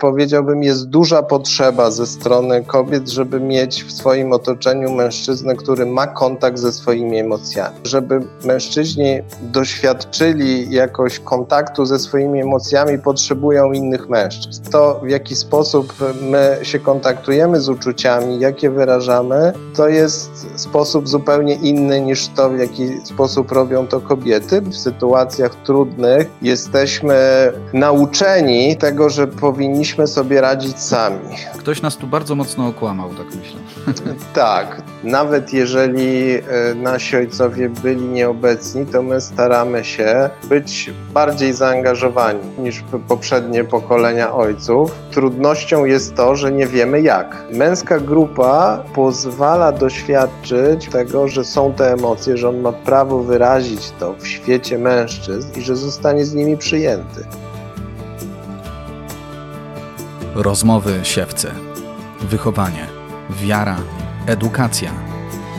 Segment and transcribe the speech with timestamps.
[0.00, 6.06] powiedziałbym, jest duża potrzeba ze strony kobiet, żeby mieć w swoim otoczeniu mężczyznę, który ma
[6.06, 7.76] kontakt ze swoimi emocjami.
[7.84, 14.62] Żeby mężczyźni doświadczyli jakoś kontaktu ze swoimi emocjami, potrzebują innych mężczyzn.
[14.70, 20.30] To, w jaki sposób my się kontaktujemy z uczuciami, jakie wyrażamy, to jest
[20.60, 24.60] sposób zupełnie inny niż to, w jaki sposób robią to kobiety.
[24.60, 27.16] W sytuacjach trudnych jesteśmy
[27.72, 31.36] nauczeni tego, że powinniśmy sobie radzić sami.
[31.58, 33.60] Ktoś nas tu bardzo mocno okłamał, tak myślę.
[34.34, 36.42] tak, nawet jeżeli e,
[36.74, 44.94] nasi ojcowie byli nieobecni, to my staramy się być bardziej zaangażowani niż poprzednie pokolenia ojców.
[45.10, 47.44] Trudnością jest to, że nie wiemy jak.
[47.52, 54.14] Męska grupa pozwala doświadczyć tego, że są te emocje, że on ma prawo wyrazić to
[54.14, 57.24] w świecie mężczyzn i że zostanie z nimi przyjęty.
[60.42, 61.50] Rozmowy siewcy.
[62.20, 62.86] Wychowanie,
[63.30, 63.76] wiara,
[64.26, 64.92] edukacja,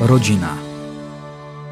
[0.02, 0.58] rodzina.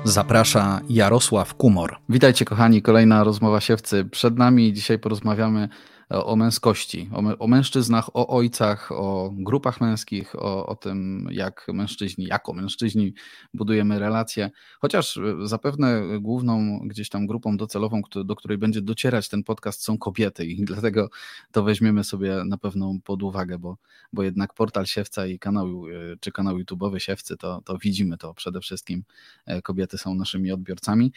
[0.04, 1.98] Zaprasza Jarosław Kumor.
[2.10, 4.06] Witajcie kochani, kolejna rozmowa siewcy.
[4.06, 5.70] Przed nami dzisiaj porozmawiamy
[6.10, 12.26] o męskości, o, o, mężczyznach, o ojcach, o grupach męskich, o, o tym, jak mężczyźni,
[12.26, 13.14] jako mężczyźni
[13.54, 14.52] budujemy relacje.
[14.80, 19.98] Chociaż e, zapewne główną gdzieś tam grupą docelową, do której będzie docierać ten podcast, są
[19.98, 21.10] kobiety, i dlatego
[21.52, 23.78] to weźmiemy sobie na pewno pod uwagę, bo,
[24.14, 28.34] bo jednak portal Siewca i kanał, e, czy kanał YouTube'owy Siewcy, to, to widzimy to
[28.34, 29.04] przede wszystkim.
[29.46, 31.14] E, kobiety są naszymi odbiorcami.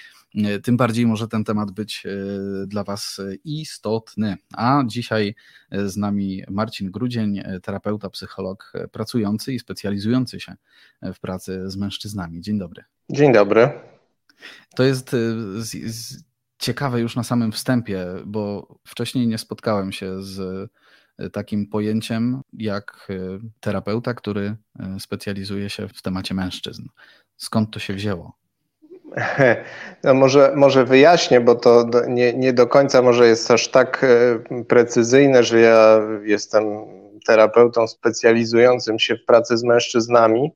[0.62, 2.06] Tym bardziej może ten temat być
[2.66, 4.36] dla Was istotny.
[4.52, 5.34] A dzisiaj
[5.70, 10.54] e, z nami Marcin Grudzień, e, terapeuta, psycholog e, pracujący i specjalizujący się
[11.02, 12.40] w pracy z mężczyznami.
[12.40, 12.84] Dzień dobry.
[13.10, 13.70] Dzień dobry.
[14.76, 15.10] To jest
[15.56, 16.24] z, z,
[16.58, 20.70] ciekawe już na samym wstępie, bo wcześniej nie spotkałem się z
[21.32, 23.08] takim pojęciem jak
[23.60, 24.56] terapeuta, który
[24.98, 26.88] specjalizuje się w temacie mężczyzn.
[27.36, 28.41] Skąd to się wzięło?
[30.04, 34.64] No może, może wyjaśnię, bo to nie, nie do końca może jest aż tak e,
[34.64, 36.64] precyzyjne, że ja jestem
[37.26, 40.50] terapeutą specjalizującym się w pracy z mężczyznami,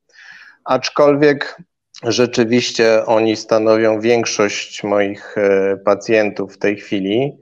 [0.65, 1.57] aczkolwiek
[2.03, 7.37] rzeczywiście oni stanowią większość moich e, pacjentów w tej chwili.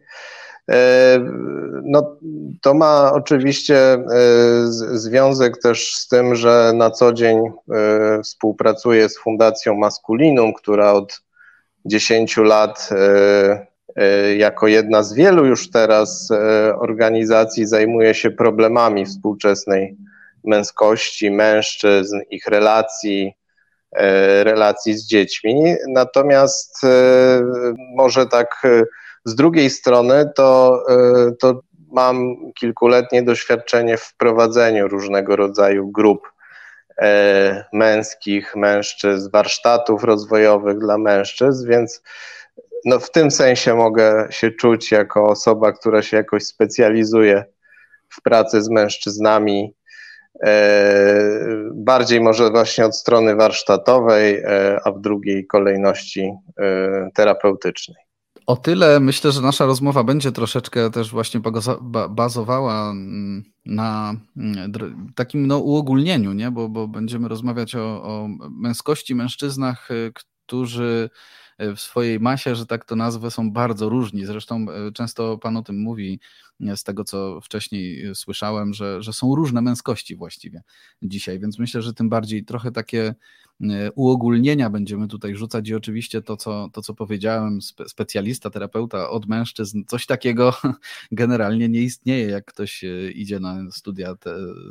[0.72, 1.20] E,
[1.84, 2.18] no,
[2.62, 4.02] to ma oczywiście e,
[4.94, 11.22] związek też z tym, że na co dzień e, współpracuję z Fundacją Maskulinum, która od
[11.86, 12.90] 10 lat
[14.38, 16.30] jako jedna z wielu już teraz
[16.80, 19.98] organizacji zajmuje się problemami współczesnej
[20.44, 23.34] męskości, mężczyzn, ich relacji,
[24.44, 25.76] relacji z dziećmi.
[25.88, 26.82] Natomiast
[27.96, 28.64] może tak
[29.26, 36.32] z drugiej strony to, e, to mam kilkuletnie doświadczenie w prowadzeniu różnego rodzaju grup
[37.02, 42.02] e, męskich, mężczyzn, warsztatów rozwojowych dla mężczyzn, więc
[42.86, 47.46] no w tym sensie mogę się czuć jako osoba, która się jakoś specjalizuje
[48.10, 49.74] w pracy z mężczyznami,
[50.44, 51.30] e,
[51.74, 54.44] bardziej może właśnie od strony warsztatowej,
[54.84, 56.32] a w drugiej kolejności
[57.14, 58.05] terapeutycznej.
[58.46, 61.42] O tyle myślę, że nasza rozmowa będzie troszeczkę też właśnie
[62.10, 64.72] bazowała mm, na mm,
[65.16, 66.52] takim no, uogólnieniu, nie?
[66.52, 70.12] Bo, bo będziemy rozmawiać o, o męskości, mężczyznach, y,
[70.46, 71.10] którzy
[71.60, 74.26] w swojej masie, że tak to nazwę, są bardzo różni.
[74.26, 76.20] Zresztą y, często Pan o tym mówi,
[76.76, 80.64] z tego co wcześniej słyszałem, że, że są różne męskości właściwie
[81.02, 83.16] dzisiaj, więc myślę, że tym bardziej trochę takie
[83.62, 89.28] E, uogólnienia będziemy tutaj rzucać i oczywiście to, co, to, co powiedziałem, specjalista, terapeuta od
[89.28, 90.54] mężczyzn, coś takiego
[91.12, 92.30] generalnie nie istnieje.
[92.30, 94.16] Jak ktoś e, idzie na studia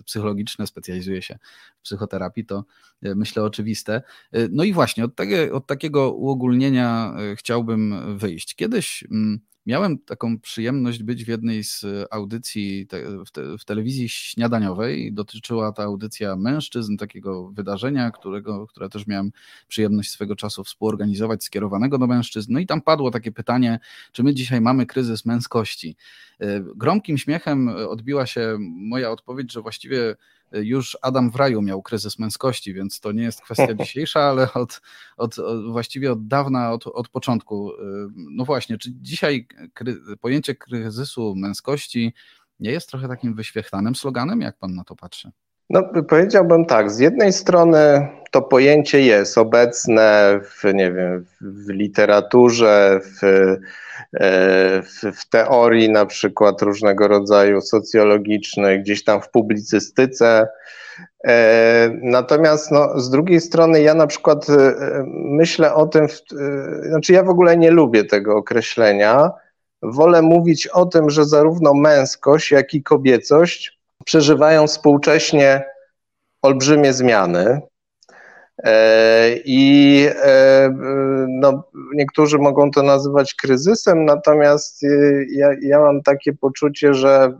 [0.05, 1.39] psychologiczne, specjalizuje się
[1.79, 2.65] w psychoterapii, to
[3.03, 4.03] e, myślę oczywiste.
[4.51, 5.13] No i właśnie od,
[5.53, 6.74] od takiego uogólnienia
[7.37, 8.55] chciałbym wyjść.
[8.55, 12.87] Kiedyś mm, Miałem taką przyjemność być w jednej z audycji
[13.27, 15.13] w, w, telewizji śniadaniowej.
[15.13, 19.31] Dotyczyła ta audycja mężczyzn, takiego wydarzenia, którego, które też miałem
[19.69, 22.53] przyjemność swego czasu współorganizować, skierowanego do mężczyzn.
[22.53, 23.79] No i tam padło takie pytanie,
[24.13, 25.97] czy my dzisiaj mamy kryzys męskości.
[26.41, 30.17] E, gromkim śmiechem odbiła się moja odpowiedź, że właściwie
[30.53, 34.81] już Adam w raju miał kryzys męskości, więc to nie jest kwestia dzisiejsza, ale od,
[35.17, 37.73] od, od właściwie od dawna, od, od początku.
[38.15, 42.13] No właśnie, czy dzisiaj kry, pojęcie kryzysu męskości
[42.61, 44.41] nie jest trochę takim wyświechtanym sloganem?
[44.41, 45.31] Jak pan na to patrzy?
[45.75, 53.01] No, powiedziałbym tak, z jednej strony to pojęcie jest obecne w, nie wiem, w literaturze,
[53.03, 60.49] w, e, w, w teorii na przykład różnego rodzaju socjologicznej, gdzieś tam w publicystyce.
[61.25, 64.75] E, natomiast no, z drugiej strony ja na przykład e,
[65.15, 66.07] myślę o tym,
[66.89, 69.31] znaczy ja w ogóle nie lubię tego określenia.
[69.83, 73.74] Wolę mówić o tym, że zarówno męskość, jak i kobiecość
[74.05, 75.65] przeżywają współcześnie
[76.43, 77.61] olbrzymie zmiany.
[78.63, 80.71] E, I e,
[81.29, 81.65] no,
[81.95, 84.89] niektórzy mogą to nazywać kryzysem, natomiast e,
[85.31, 87.33] ja, ja mam takie poczucie, że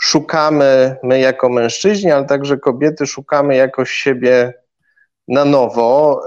[0.00, 4.54] szukamy my jako mężczyźni, ale także kobiety szukamy jakoś siebie
[5.28, 6.22] na nowo.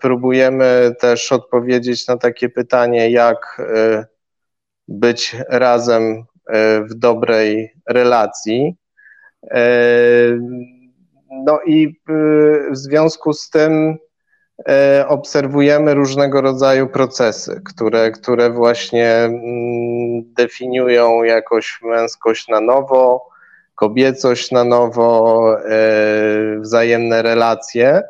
[0.00, 3.62] Próbujemy też odpowiedzieć na takie pytanie, jak
[4.88, 6.24] być razem
[6.90, 8.76] w dobrej relacji.
[11.32, 13.96] No i y, w związku z tym
[15.08, 23.28] obserwujemy różnego rodzaju procesy, które, które właśnie mm, definiują jakoś męskość na nowo,
[23.74, 25.46] kobiecość na nowo,
[26.60, 28.02] wzajemne relacje.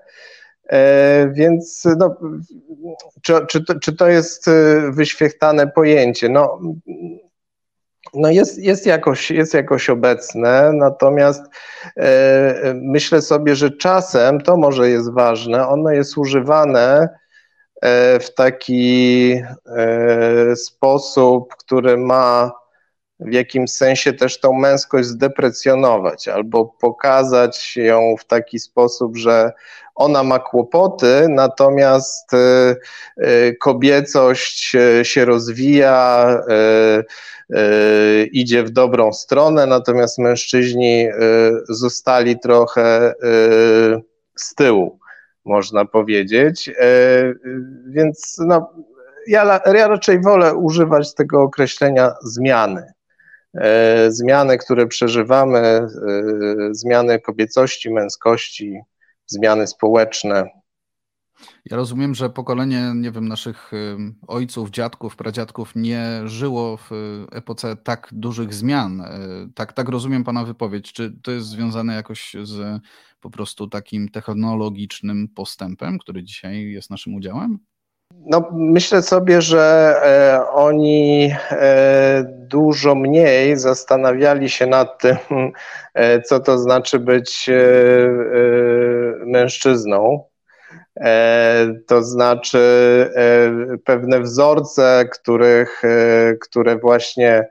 [1.30, 2.16] Więc no,
[3.22, 4.50] czy, czy, to, czy to jest
[4.90, 6.28] wyświechtane pojęcie?
[6.28, 6.60] No,
[8.14, 11.42] no jest, jest, jakoś, jest jakoś obecne, natomiast
[11.96, 17.08] e, myślę sobie, że czasem to może jest ważne, ono jest używane
[17.82, 19.32] e, w taki
[19.76, 22.52] e, sposób, który ma
[23.20, 29.52] w jakimś sensie też tą męskość zdeprecjonować albo pokazać ją w taki sposób, że
[29.94, 32.76] ona ma kłopoty, natomiast e,
[33.16, 36.38] e, kobiecość się rozwija,
[38.32, 41.08] idzie w dobrą stronę, natomiast mężczyźni
[41.68, 43.14] zostali trochę
[44.36, 44.98] z tyłu,
[45.44, 46.70] można powiedzieć.
[47.86, 48.72] Więc no,
[49.26, 52.92] ja, ja raczej wolę używać tego określenia zmiany.
[54.08, 55.88] Zmiany, które przeżywamy,
[56.70, 58.80] zmiany kobiecości, męskości,
[59.32, 60.50] zmiany społeczne.
[61.64, 63.70] Ja rozumiem, że pokolenie, nie wiem, naszych
[64.28, 66.90] ojców, dziadków, pradziadków nie żyło w
[67.32, 69.00] epoce tak dużych zmian.
[69.00, 69.18] E,
[69.54, 70.92] tak, tak rozumiem Pana wypowiedź.
[70.92, 72.82] Czy to jest związane jakoś z
[73.20, 77.58] po prostu takim technologicznym postępem, który dzisiaj jest naszym udziałem?
[78.26, 85.16] No, myślę sobie, że e, oni e, dużo mniej zastanawiali się nad tym,
[85.94, 87.50] e, co to znaczy być
[89.26, 90.24] mężczyzną.
[91.86, 92.60] To znaczy
[93.84, 95.82] pewne wzorce, których,
[96.40, 97.48] które właśnie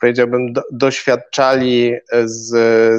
[0.00, 1.94] powiedziałbym, do, doświadczali
[2.24, 2.48] z,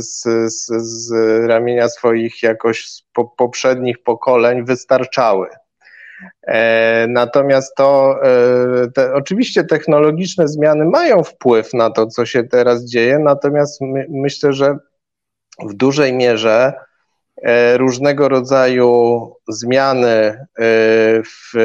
[0.05, 0.23] z,
[0.53, 1.11] z, z,
[1.47, 5.47] ramienia swoich jakoś po, poprzednich pokoleń, wystarczały.
[6.47, 12.85] E, natomiast to, e, te, oczywiście technologiczne zmiany mają wpływ na to, co się teraz
[12.85, 14.77] dzieje, natomiast my, myślę, że
[15.69, 16.73] w dużej mierze
[17.41, 20.45] e, różnego rodzaju zmiany
[21.25, 21.57] w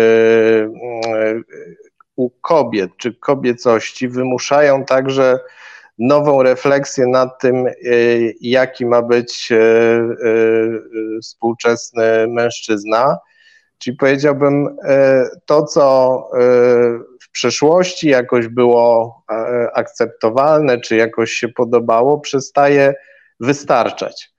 [2.17, 5.39] u kobiet czy kobiecości wymuszają także
[5.99, 7.73] nową refleksję nad tym, e,
[8.41, 10.09] jaki ma być e, e,
[11.23, 13.19] współczesny mężczyzna.
[13.79, 14.77] Czyli powiedziałbym,
[15.47, 16.31] to, co
[17.23, 19.23] w przeszłości jakoś było
[19.75, 22.95] akceptowalne, czy jakoś się podobało, przestaje
[23.41, 24.32] wystarczać.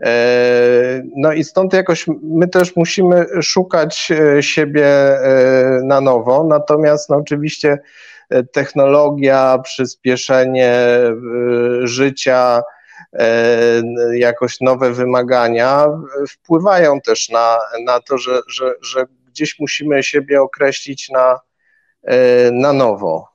[0.00, 7.10] E, no i stąd jakoś my też musimy szukać e, siebie e, na nowo, natomiast
[7.10, 7.78] no oczywiście
[8.52, 10.82] technologia, przyspieszenie
[11.82, 12.62] życia,
[14.14, 15.86] jakoś nowe wymagania
[16.28, 21.40] wpływają też na, na to, że, że, że gdzieś musimy siebie określić na,
[22.52, 23.28] na nowo,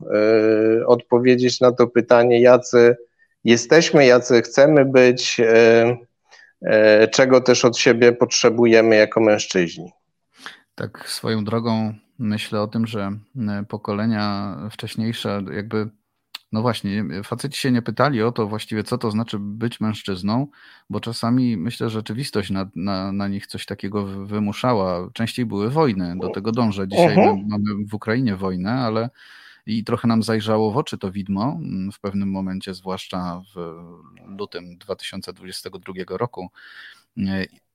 [0.86, 2.98] odpowiedzieć na to pytanie, jacy
[3.44, 5.42] jesteśmy, jacy chcemy być,
[7.12, 9.92] czego też od siebie potrzebujemy jako mężczyźni.
[10.76, 13.12] Tak, swoją drogą myślę o tym, że
[13.48, 15.90] e, pokolenia wcześniejsze, jakby,
[16.52, 20.48] no właśnie, faceci się nie pytali o to właściwie, co to znaczy być mężczyzną,
[20.90, 25.10] bo czasami myślę, że rzeczywistość na, na, na nich coś takiego wymuszała.
[25.14, 26.88] Częściej były wojny, do tego dążę.
[26.88, 27.44] Dzisiaj uh -huh.
[27.48, 29.10] mamy w Ukrainie wojnę, ale
[29.68, 33.76] i trochę nam zajrzało w oczy to widmo mm, w pewnym momencie, zwłaszcza w
[34.40, 36.50] lutym 2022 roku.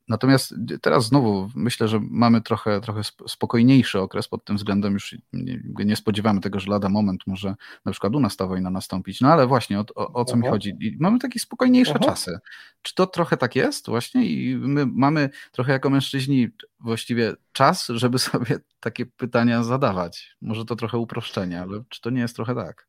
[0.09, 4.93] Natomiast teraz znowu myślę, że mamy trochę, trochę spokojniejszy okres pod tym względem.
[4.93, 7.55] Już nie, nie spodziewamy tego, że lada moment może
[7.85, 9.21] na przykład u nas ta wojna nastąpić.
[9.21, 10.77] No ale właśnie o, o, o co mi chodzi?
[10.81, 12.39] I mamy takie spokojniejsze czasy.
[12.83, 14.27] Czy to trochę tak jest właśnie?
[14.27, 16.49] I my mamy trochę jako mężczyźni
[16.81, 20.37] właściwie czas, żeby sobie takie pytania zadawać.
[20.41, 22.89] Może to trochę uproszczenie, ale czy to nie jest trochę tak?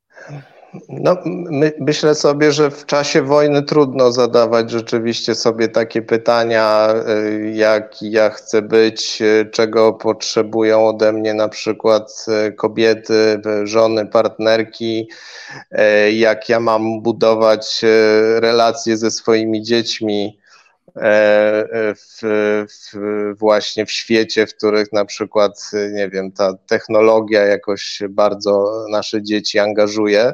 [0.89, 7.51] No, my, myślę sobie, że w czasie wojny trudno zadawać rzeczywiście sobie takie pytania, y,
[7.55, 15.09] jak ja chcę być, y, czego potrzebują ode mnie na przykład y, kobiety, żony, partnerki,
[16.13, 17.81] jak ja mam budować
[18.39, 20.42] relacje ze swoimi dziećmi.
[21.95, 22.19] W,
[22.69, 22.93] w,
[23.37, 29.59] właśnie w świecie, w których na przykład, nie wiem, ta technologia jakoś bardzo nasze dzieci
[29.59, 30.33] angażuje.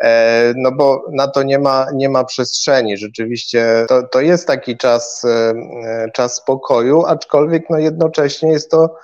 [0.00, 2.96] E, no bo na to nie ma, nie ma przestrzeni.
[2.96, 8.96] Rzeczywiście to, to jest taki czas, e, czas spokoju, aczkolwiek no jednocześnie jest to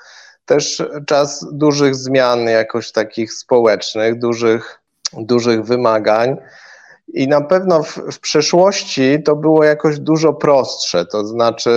[0.47, 4.81] też czas dużych zmian jakoś takich społecznych, dużych,
[5.13, 6.37] dużych wymagań.
[7.13, 11.71] I na pewno w, w, przeszłości to było jakoś dużo prostsze, to znaczy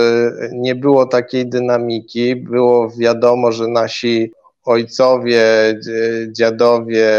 [0.52, 4.32] nie było takiej dynamiki, było wiadomo, że nasi
[4.64, 5.44] ojcowie,
[6.32, 7.10] dziadowie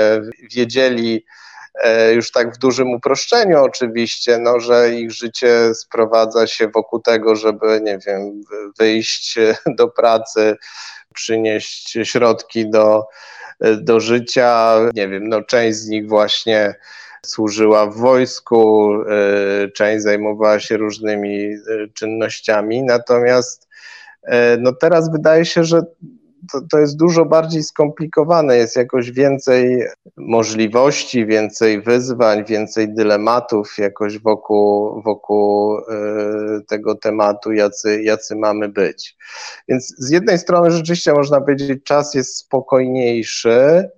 [0.56, 1.26] wiedzieli,
[1.84, 7.36] E, już tak w dużym uproszczeniu oczywiście, no, że ich życie sprowadza się wokół tego,
[7.36, 8.42] żeby, nie wiem,
[8.80, 9.36] wyjść
[9.78, 10.56] do pracy,
[11.14, 13.04] przynieść środki do,
[13.82, 14.76] do życia.
[14.94, 16.76] Nie wiem, no, część z nich właśnie
[17.26, 21.58] służyła w wojsku, e, część zajmowała się różnymi e,
[21.94, 23.68] czynnościami, natomiast
[24.60, 25.82] no teraz wydaje się, że
[26.52, 29.84] to, to jest dużo bardziej skomplikowane, jest jakoś więcej
[30.18, 35.84] możliwości, więcej wyzwań, więcej dylematów jakoś wokół, wokół y,
[36.68, 39.18] tego tematu, jacy, jacy mamy być.
[39.68, 43.90] Więc z jednej strony rzeczywiście można powiedzieć, czas jest spokojniejszy,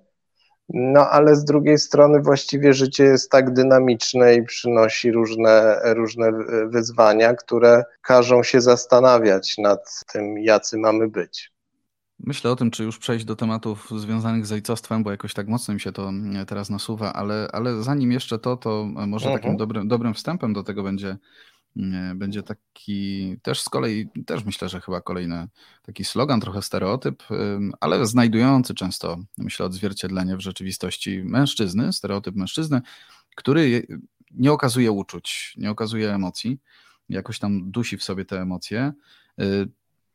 [0.73, 6.31] no ale z drugiej strony właściwie życie jest tak dynamiczne i przynosi różne, różne
[6.67, 11.51] wyzwania, które każą się zastanawiać nad tym, jacy mamy być.
[12.19, 15.73] Myślę o tym, czy już przejść do tematów związanych z ojcostwem, bo jakoś tak mocno
[15.73, 19.41] mi się to mm, teraz nasuwa, ale, ale zanim jeszcze to, to może mhm.
[19.41, 21.17] takim dobrym, dobrym wstępem do tego będzie,
[22.15, 25.47] będzie taki też z kolei, też myślę, że chyba kolejny
[25.81, 27.23] taki slogan, trochę stereotyp,
[27.79, 32.81] ale znajdujący często, myślę, odzwierciedlenie w rzeczywistości mężczyzny, stereotyp mężczyzny,
[33.35, 33.87] który
[34.31, 36.59] nie okazuje uczuć, nie okazuje emocji,
[37.09, 38.93] jakoś tam dusi w sobie te emocje.
[39.41, 39.69] Y,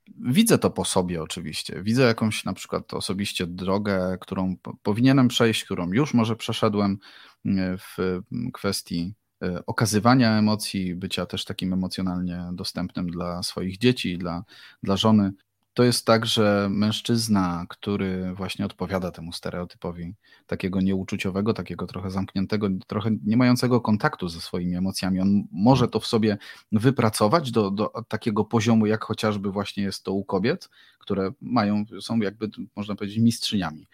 [0.09, 1.83] Widzę to po sobie oczywiście.
[1.83, 6.99] Widzę jakąś na przykład osobiście drogę, którą powinienem przejść, którą już może przeszedłem
[7.47, 9.24] e, w kwestii e,
[9.67, 14.45] okazywania emocji, bycia też takim emocjonalnie dostępnym dla swoich dzieci, dla,
[14.83, 15.33] dla żony
[15.75, 20.15] to jest tak, że mężczyzna, który właśnie odpowiada temu stereotypowi
[20.47, 26.01] takiego nieuczuciowego, takiego trochę zamkniętego, trochę nie mającego kontaktu ze swoimi emocjami, on może to
[26.01, 26.39] w sobie
[26.73, 32.19] wypracować do, do takiego poziomu, jak chociażby właśnie jest to u kobiet, które mają, są
[32.19, 33.89] jakby, można powiedzieć, mistrzyniami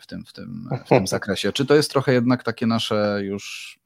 [0.00, 1.52] w tym, w tym, w tym zakresie.
[1.52, 3.78] Czy to jest trochę jednak takie nasze już,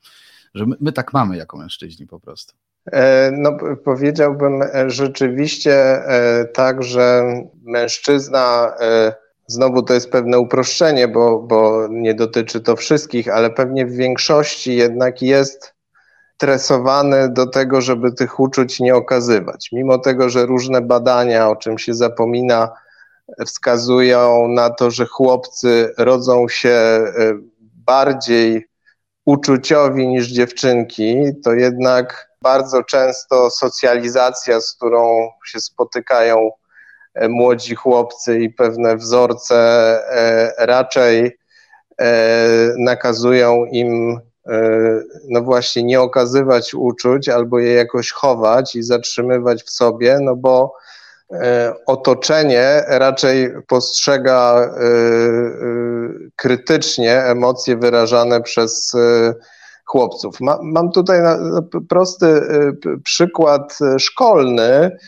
[0.55, 2.55] że my, my tak mamy jako mężczyźni po prostu?
[2.93, 7.23] E, no, powiedziałbym e, rzeczywiście e, tak, że
[7.63, 8.75] mężczyzna,
[9.47, 14.77] znowu to jest pewne uproszczenie, bo, bo nie dotyczy to wszystkich, ale pewnie w większości
[14.77, 15.75] jednak jest
[16.35, 19.69] stresowany do tego, żeby tych uczuć nie okazywać.
[19.73, 22.73] Mimo tego, że różne badania, o czym się zapomina,
[23.47, 27.05] wskazują na to, że chłopcy rodzą się
[27.87, 28.70] bardziej
[29.25, 36.51] uczuciowi niż dziewczynki, to jednak bardzo często socjalizacja, z którą się spotykają
[37.15, 41.39] e, młodzi chłopcy i pewne wzorce e, raczej
[42.01, 42.09] e,
[42.79, 44.21] nakazują im
[45.29, 50.75] no właśnie nie okazywać uczuć albo je jakoś chować i zatrzymywać w sobie, no bo
[51.87, 54.71] otoczenie raczej postrzega
[56.37, 58.93] krytycznie emocje wyrażane przez
[59.85, 60.41] chłopców.
[60.41, 61.21] Ma, mam tutaj
[61.89, 62.41] prosty
[63.05, 64.99] przykład szkolny,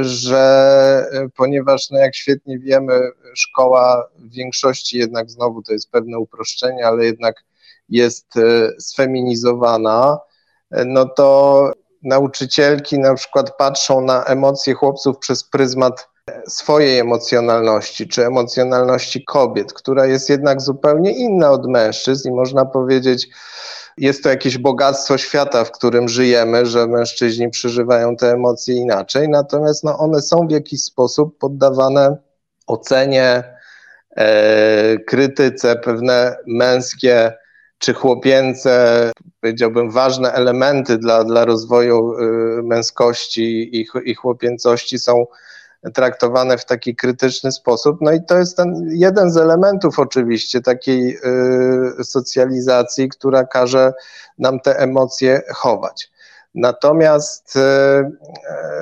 [0.00, 1.06] że
[1.36, 7.04] ponieważ, no jak świetnie wiemy, szkoła w większości jednak znowu to jest pewne uproszczenie, ale
[7.04, 7.44] jednak
[7.88, 8.26] jest
[8.78, 10.18] sfeminizowana,
[10.70, 16.08] no to nauczycielki na przykład patrzą na emocje chłopców przez pryzmat
[16.48, 23.28] swojej emocjonalności, czy emocjonalności kobiet, która jest jednak zupełnie inna od mężczyzn i można powiedzieć,
[23.96, 29.84] jest to jakieś bogactwo świata, w którym żyjemy, że mężczyźni przeżywają te emocje inaczej, natomiast
[29.84, 32.16] no, one są w jakiś sposób poddawane
[32.66, 33.44] ocenie,
[34.16, 37.32] e, krytyce, pewne męskie
[37.78, 45.26] czy chłopięce, powiedziałbym, ważne elementy dla, dla rozwoju y, męskości i, i chłopięcości są
[45.94, 47.98] traktowane w taki krytyczny sposób.
[48.00, 51.16] No i to jest ten jeden z elementów oczywiście takiej
[52.00, 53.92] y, socjalizacji, która każe
[54.38, 56.10] nam te emocje chować.
[56.54, 57.60] Natomiast y,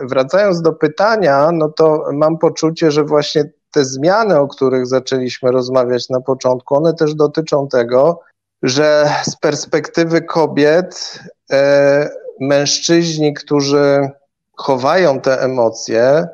[0.02, 6.08] wracając do pytania, no to mam poczucie, że właśnie te zmiany, o których zaczęliśmy rozmawiać
[6.08, 8.20] na początku, one też dotyczą tego,
[8.62, 11.20] że z perspektywy kobiet
[11.52, 12.10] e,
[12.40, 14.10] mężczyźni, którzy
[14.56, 16.28] chowają te emocje,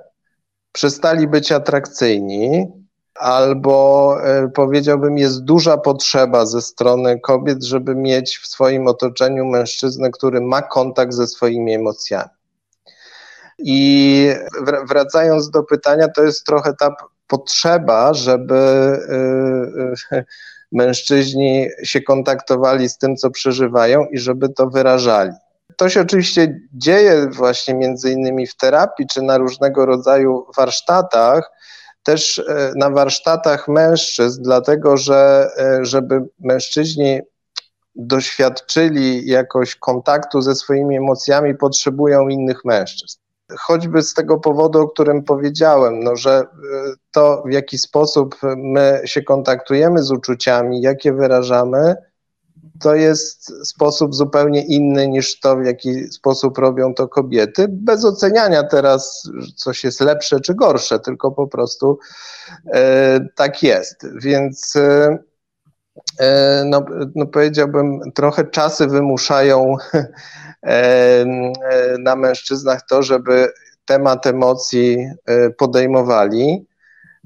[0.72, 2.72] przestali być atrakcyjni,
[3.14, 10.10] albo e, powiedziałbym, jest duża potrzeba ze strony kobiet, żeby mieć w swoim otoczeniu mężczyznę,
[10.10, 12.30] który ma kontakt ze swoimi emocjami.
[13.58, 14.28] I
[14.88, 16.94] wracając do pytania, to jest trochę ta
[17.26, 18.56] potrzeba, żeby
[20.10, 20.24] e,
[20.72, 25.32] mężczyźni się kontaktowali z tym, co przeżywają i żeby to wyrażali.
[25.76, 31.50] To się oczywiście dzieje właśnie między innymi w terapii czy na różnego rodzaju warsztatach,
[32.02, 37.20] też e, na warsztatach mężczyzn, dlatego że e, żeby mężczyźni
[37.96, 43.21] doświadczyli jakoś kontaktu ze swoimi emocjami, potrzebują innych mężczyzn
[43.58, 46.44] choćby z tego powodu, o którym powiedziałem, no, że e,
[47.10, 51.96] to w jaki sposób my się kontaktujemy z uczuciami, jakie wyrażamy,
[52.80, 58.62] to jest sposób zupełnie inny niż to, w jaki sposób robią to kobiety, bez oceniania
[58.62, 61.98] teraz, coś jest lepsze czy gorsze, tylko po prostu
[62.72, 64.06] e, tak jest.
[64.16, 65.18] Więc e,
[66.64, 66.84] no,
[67.14, 69.76] no powiedziałbym, trochę czasy wymuszają
[70.66, 71.24] E,
[71.98, 73.52] na mężczyznach to, żeby
[73.84, 76.66] temat emocji e, podejmowali.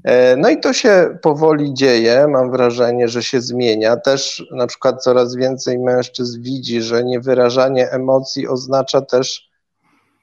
[0.03, 3.97] E, no i to się powoli dzieje, mam wrażenie, że się zmienia.
[3.97, 9.49] Też na przykład coraz więcej mężczyzn widzi, że niewyrażanie emocji oznacza też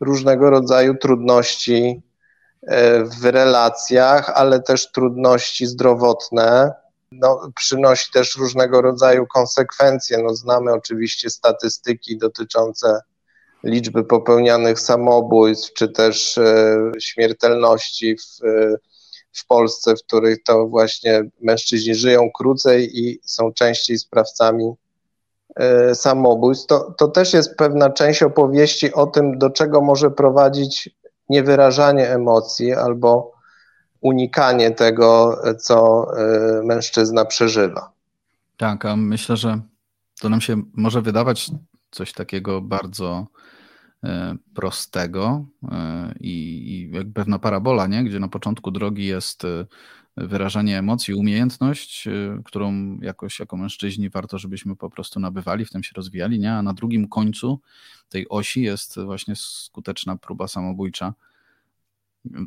[0.01, 2.03] różnego rodzaju trudności
[3.21, 6.73] w relacjach, ale też trudności zdrowotne.
[7.13, 10.19] No, przynosi też różnego rodzaju konsekwencje.
[10.19, 13.01] No, znamy oczywiście statystyki dotyczące
[13.65, 18.77] liczby popełnianych samobójstw, czy też e, śmiertelności w, e,
[19.33, 24.73] w Polsce, w których to właśnie mężczyźni żyją krócej i są częściej sprawcami
[25.57, 26.67] e, samobójstw.
[26.67, 30.91] To, to też jest pewna część opowieści o tym, do czego może prowadzić
[31.29, 33.35] niewyrażanie emocji albo
[34.05, 36.07] unikanie tego, co
[36.65, 37.93] mężczyzna przeżywa.
[38.57, 39.61] Tak, a myślę, że
[40.21, 41.51] to nam się może wydawać
[41.91, 43.27] coś takiego bardzo
[44.05, 48.05] E, prostego e, i, jak pewna parabola, nie?
[48.05, 49.43] gdzie na początku drogi jest
[50.17, 52.09] wyrażanie emocji, umiejętność,
[52.45, 56.53] którą jakoś jako mężczyźni warto, żebyśmy po prostu nabywali, w tym się rozwijali, nie?
[56.53, 57.61] a na drugim końcu
[58.09, 61.15] tej osi jest właśnie skuteczna próba samobójcza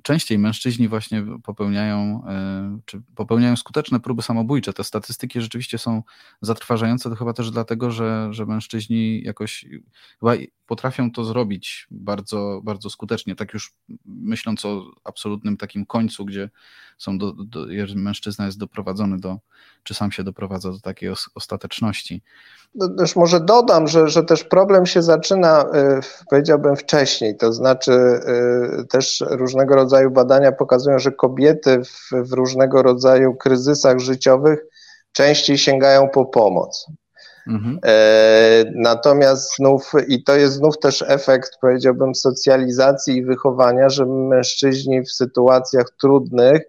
[0.03, 4.73] częściej mężczyźni właśnie popełniają, e, czy popełniają skuteczne próby samobójcze.
[4.73, 6.03] Te statystyki rzeczywiście są
[6.41, 9.65] zatrważające, to chyba też dlatego, że, że mężczyźni jakoś
[10.19, 10.33] chyba
[10.67, 13.73] potrafią to zrobić bardzo, bardzo skutecznie, tak już
[14.05, 16.49] myśląc o absolutnym takim końcu, gdzie
[16.97, 19.37] są do, do, mężczyzna jest doprowadzony do,
[19.83, 22.23] czy sam się doprowadza do takiej ostateczności.
[22.75, 27.37] No, też może dodam, że, że też problem się zaczyna, y, powiedziałbym, wcześniej.
[27.37, 33.99] To znaczy, y, też różnego rodzaju badania pokazują, że kobiety w, w różnego rodzaju kryzysach
[33.99, 34.59] życiowych
[35.11, 36.87] częściej sięgają po pomoc.
[37.47, 37.79] Mhm.
[37.85, 45.01] E, natomiast znów, i to jest znów też efekt, powiedziałbym, socjalizacji i wychowania, że mężczyźni
[45.01, 46.61] w sytuacjach trudnych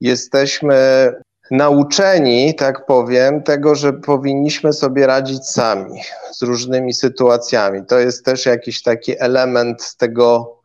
[0.00, 1.12] jesteśmy
[1.50, 6.00] nauczeni, tak powiem, tego, że powinniśmy sobie radzić sami
[6.32, 7.86] z różnymi sytuacjami.
[7.86, 10.55] To jest też jakiś taki element tego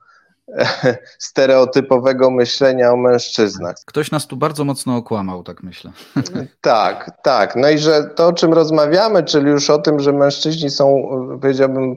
[1.20, 3.76] stereotypowego myślenia o mężczyznach.
[3.86, 5.92] Ktoś nas tu bardzo mocno okłamał, tak myślę.
[6.62, 7.56] Tak, tak.
[7.56, 11.10] No i że to, o czym rozmawiamy, czyli już o tym, że mężczyźni są,
[11.42, 11.96] powiedziałbym,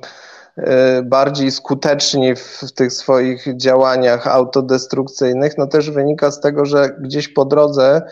[0.56, 7.28] e, bardziej skuteczni w tych swoich działaniach autodestrukcyjnych, no też wynika z tego, że gdzieś
[7.28, 8.02] po drodze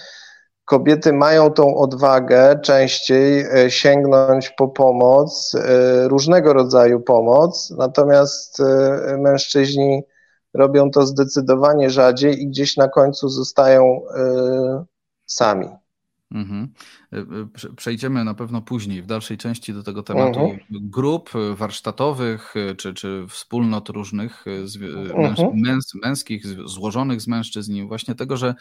[0.64, 8.62] kobiety mają tą odwagę częściej e, sięgnąć po pomoc, e, różnego rodzaju pomoc, natomiast
[9.18, 10.02] mężczyźni
[10.54, 14.84] robią to zdecydowanie rzadziej i gdzieś na końcu zostają y,
[15.26, 15.66] sami.
[16.34, 16.68] Mhm.
[17.12, 20.60] E, e, przejdziemy na pewno później, w dalszej części do tego tematu mhm.
[20.70, 24.44] grup warsztatowych czy, czy wspólnot różnych
[25.16, 25.60] mhm.
[25.60, 28.54] męs, męskich, złożonych z mężczyzn właśnie tego, że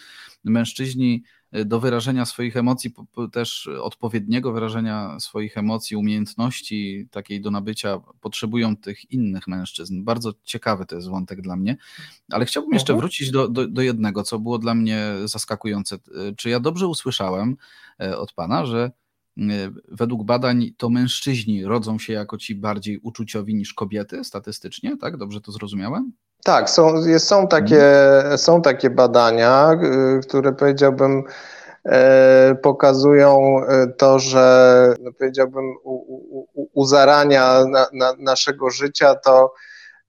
[0.43, 1.23] mężczyźni
[1.65, 2.93] do wyrażenia swoich emocji,
[3.31, 10.03] też odpowiedniego wyrażenia swoich emocji, umiejętności takiej do nabycia potrzebują tych innych mężczyzn.
[10.03, 11.77] Bardzo ciekawy to jest wątek dla mnie,
[12.29, 13.01] ale chciałbym jeszcze mhm.
[13.01, 15.97] wrócić do, do, do jednego, co było dla mnie zaskakujące.
[16.37, 17.57] Czy ja dobrze usłyszałem
[17.99, 18.91] e, od Pana, że
[19.37, 19.41] e,
[19.87, 25.17] według badań to mężczyźni rodzą się jako ci bardziej uczuciowi niż kobiety statystycznie, tak?
[25.17, 26.11] Dobrze to zrozumiałem?
[26.43, 28.37] Tak, są, są, takie, mhm.
[28.37, 29.71] są takie badania,
[30.17, 31.23] y, które powiedziałbym
[31.85, 35.93] e, pokazują e, to, że no powiedziałbym u,
[36.53, 39.53] u, u zarania na, na naszego życia to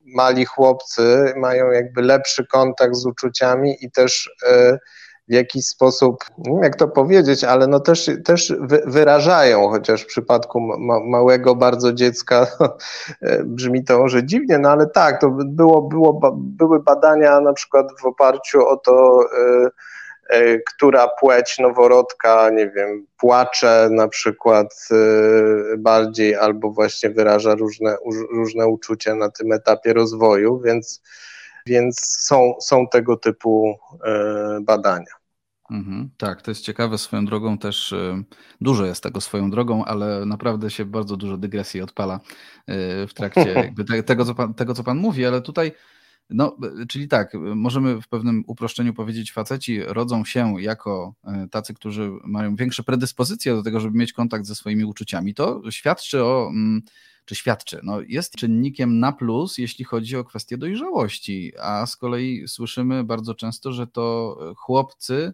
[0.04, 4.78] mali chłopcy mają jakby lepszy kontakt z uczuciami i też e,
[5.28, 8.54] w jakiś sposób, nie wiem jak to powiedzieć, ale no też, też
[8.87, 12.46] wyrażają, chociaż w przypadku ma małego bardzo dziecka
[13.22, 17.87] e, brzmi to może dziwnie, no ale tak, to było, było, były badania na przykład
[18.00, 19.68] w oparciu o to, e,
[20.28, 24.88] e, która płeć noworodka, nie wiem, płacze na przykład
[25.78, 27.96] bardziej albo właśnie wyraża różne,
[28.35, 31.02] różne uczucia na tym etapie rozwoju, więc
[31.66, 35.12] więc są, są tego typu e, badania.
[35.70, 37.92] Mhm, tak, to jest ciekawe swoją drogą też.
[37.92, 38.22] E,
[38.61, 42.20] dużo jest tego swoją drogą, ale naprawdę się bardzo dużo dygresji odpala
[42.66, 43.75] e, w trakcie
[44.07, 45.72] tego, co pan, tego, co pan mówi, ale tutaj.
[46.30, 46.56] No,
[46.88, 51.14] czyli tak, możemy w pewnym uproszczeniu powiedzieć, faceci rodzą się jako
[51.50, 55.35] tacy, którzy mają większe predyspozycje do tego, żeby mieć kontakt ze swoimi uczuciami.
[55.35, 56.82] To świadczy o mm,
[57.24, 62.48] czy świadczy, no jest czynnikiem na plus, jeśli chodzi o kwestię dojrzałości, a z kolei
[62.48, 65.32] słyszymy bardzo często, że to chłopcy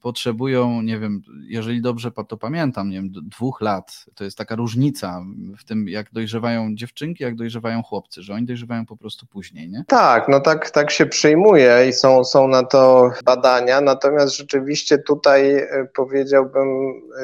[0.00, 4.04] potrzebują, nie wiem, jeżeli dobrze to pamiętam, nie wiem, dwóch lat.
[4.14, 5.24] To jest taka różnica
[5.58, 9.84] w tym, jak dojrzewają dziewczynki, jak dojrzewają chłopcy, że oni dojrzewają po prostu później, nie?
[9.88, 15.56] Tak, no tak, tak się przyjmuje i są, są na to badania, natomiast rzeczywiście tutaj
[15.56, 16.68] e, powiedziałbym,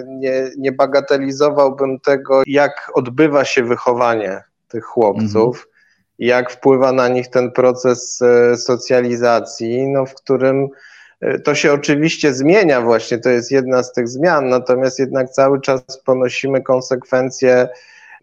[0.07, 5.57] nie, nie bagatelizowałbym tego, jak odbywa się wychowanie tych chłopców.
[5.57, 5.72] Mhm.
[6.18, 10.68] Jak wpływa na nich ten proces e, socjalizacji, no, w którym
[11.45, 15.83] to się oczywiście zmienia właśnie, to jest jedna z tych zmian, natomiast jednak cały czas
[16.05, 17.69] ponosimy konsekwencje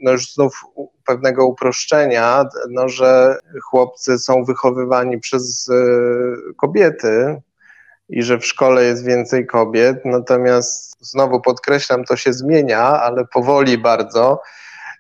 [0.02, 0.66] no już znów
[1.06, 3.38] pewnego uproszczenia, no, że
[3.70, 5.76] chłopcy są wychowywani przez e,
[6.58, 7.42] kobiety
[8.10, 13.78] i że w szkole jest więcej kobiet, natomiast znowu podkreślam, to się zmienia, ale powoli
[13.78, 14.42] bardzo.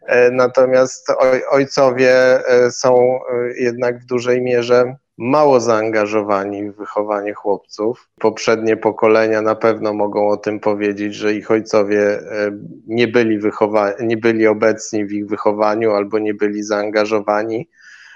[0.07, 1.07] E, natomiast
[1.49, 2.13] ojcowie
[2.47, 3.19] e, są
[3.55, 8.09] jednak w dużej mierze mało zaangażowani w wychowanie chłopców.
[8.19, 12.51] Poprzednie pokolenia na pewno mogą o tym powiedzieć, że ich ojcowie e,
[12.87, 17.69] nie byli, wychowa- nie byli obecni w ich wychowaniu albo nie byli zaangażowani,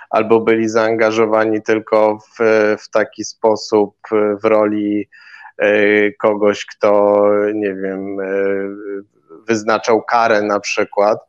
[0.09, 2.37] albo byli zaangażowani tylko w,
[2.79, 5.09] w taki sposób e, w roli
[5.57, 8.17] e, kogoś, kto, nie wiem,
[9.47, 11.19] wyznaczał karę na przykład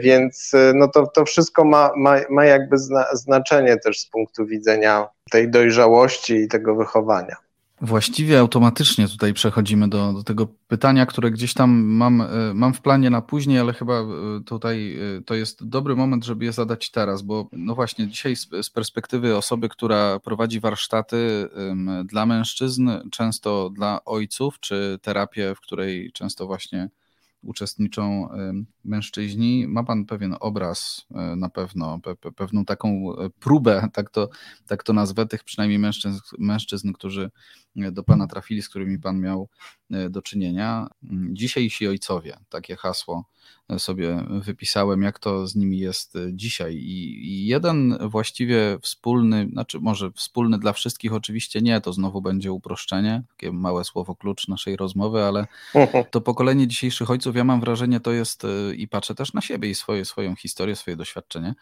[0.00, 4.46] więc e, no to, to wszystko ma, ma, ma jakby zna, znaczenie też z punktu
[4.46, 7.36] widzenia tej dojrzałości i tego wychowania.
[7.80, 12.80] Właściwie automatycznie tutaj przechodzimy do, do tego pytania, które gdzieś tam mam, e, mam w
[12.80, 14.04] planie na później, ale chyba
[14.46, 18.70] tutaj to jest dobry moment, żeby je zadać teraz, bo no właśnie dzisiaj z, z
[18.70, 21.48] perspektywy osoby, która prowadzi warsztaty
[22.04, 26.88] dla mężczyzn, często dla ojców, czy terapię, w której często właśnie
[27.46, 28.28] uczestniczą
[28.84, 29.66] mężczyźni.
[29.68, 34.28] Ma Pan pewien obraz e, na pewno, pe, pewną taką e, próbę, tak to,
[34.66, 37.30] tak to nazwę, tych przynajmniej mężczyzn, mężczyzn, którzy
[37.76, 39.48] e, do Pana trafili, z którymi Pan miał
[40.10, 40.86] do czynienia.
[41.32, 43.24] Dzisiejsi ojcowie, takie hasło
[43.78, 46.74] sobie wypisałem, jak to z nimi jest dzisiaj.
[46.74, 53.22] I jeden właściwie wspólny, znaczy może wspólny dla wszystkich, oczywiście nie, to znowu będzie uproszczenie,
[53.28, 55.46] takie małe słowo klucz naszej rozmowy, ale
[56.10, 58.42] to pokolenie dzisiejszych ojców, ja mam wrażenie, to jest
[58.76, 61.54] i patrzę też na siebie i swoje, swoją historię, swoje doświadczenie.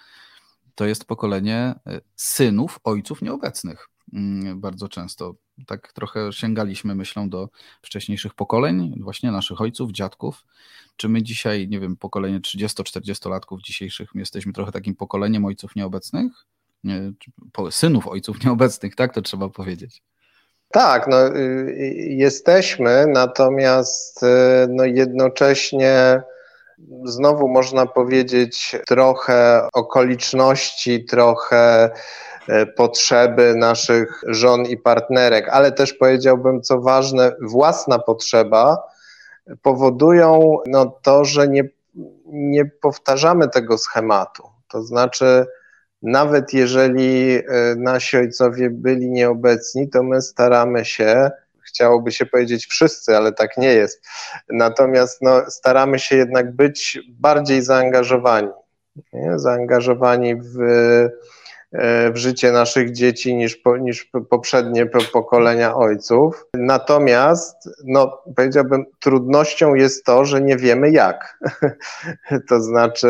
[0.75, 3.94] To jest pokolenie e, synów ojców nieobecnych.
[4.15, 5.35] Mm, bardzo często
[5.67, 7.49] tak trochę sięgaliśmy myślą do
[7.83, 10.45] wcześniejszych pokoleń, właśnie naszych ojców, dziadków.
[10.97, 16.33] Czy my dzisiaj, nie wiem, pokolenie 30-40-latków dzisiejszych, jesteśmy trochę takim pokoleniem ojców nieobecnych?
[17.71, 20.03] Synów ojców nieobecnych, tak to trzeba powiedzieć.
[20.73, 21.75] Tak, no, y,
[22.09, 24.27] jesteśmy, natomiast y,
[24.69, 26.23] no, jednocześnie
[27.05, 31.91] znowu można powiedzieć trochę okoliczności, trochę
[32.77, 38.83] potrzeby naszych żon i partnerek, ale też powiedziałbym, co ważne, własna potrzeba
[39.63, 41.65] powodują no, to, że nie,
[42.27, 44.43] nie powtarzamy tego schematu.
[44.69, 45.47] To znaczy,
[46.03, 47.39] nawet jeżeli
[47.77, 51.31] nasi ojcowie byli nieobecni, to my staramy się
[51.67, 54.07] chciałoby się powiedzieć wszyscy, ale tak nie jest.
[54.49, 58.49] Natomiast no, staramy się jednak być bardziej zaangażowani.
[59.13, 59.39] Nie?
[59.39, 61.11] Zaangażowani w, e,
[62.13, 66.47] w życie naszych dzieci niż, po, niż poprzednie pokolenia ojców.
[66.55, 71.39] Natomiast, no, powiedziałbym, trudnością jest to, że nie wiemy jak.
[72.49, 73.09] to znaczy.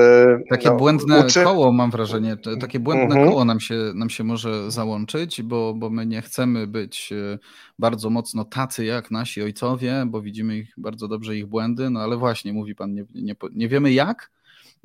[0.51, 1.45] Takie no, błędne uczy...
[1.45, 3.29] koło, mam wrażenie, takie błędne mhm.
[3.29, 7.39] koło nam się, nam się może załączyć, bo, bo my nie chcemy być e,
[7.79, 12.17] bardzo mocno tacy jak nasi ojcowie, bo widzimy ich bardzo dobrze ich błędy, no ale
[12.17, 14.31] właśnie, mówi pan, nie, nie, nie wiemy jak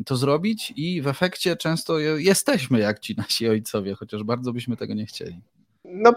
[0.06, 4.94] to zrobić i w efekcie często jesteśmy jak ci nasi ojcowie, chociaż bardzo byśmy tego
[4.94, 5.40] nie chcieli.
[5.86, 6.14] No,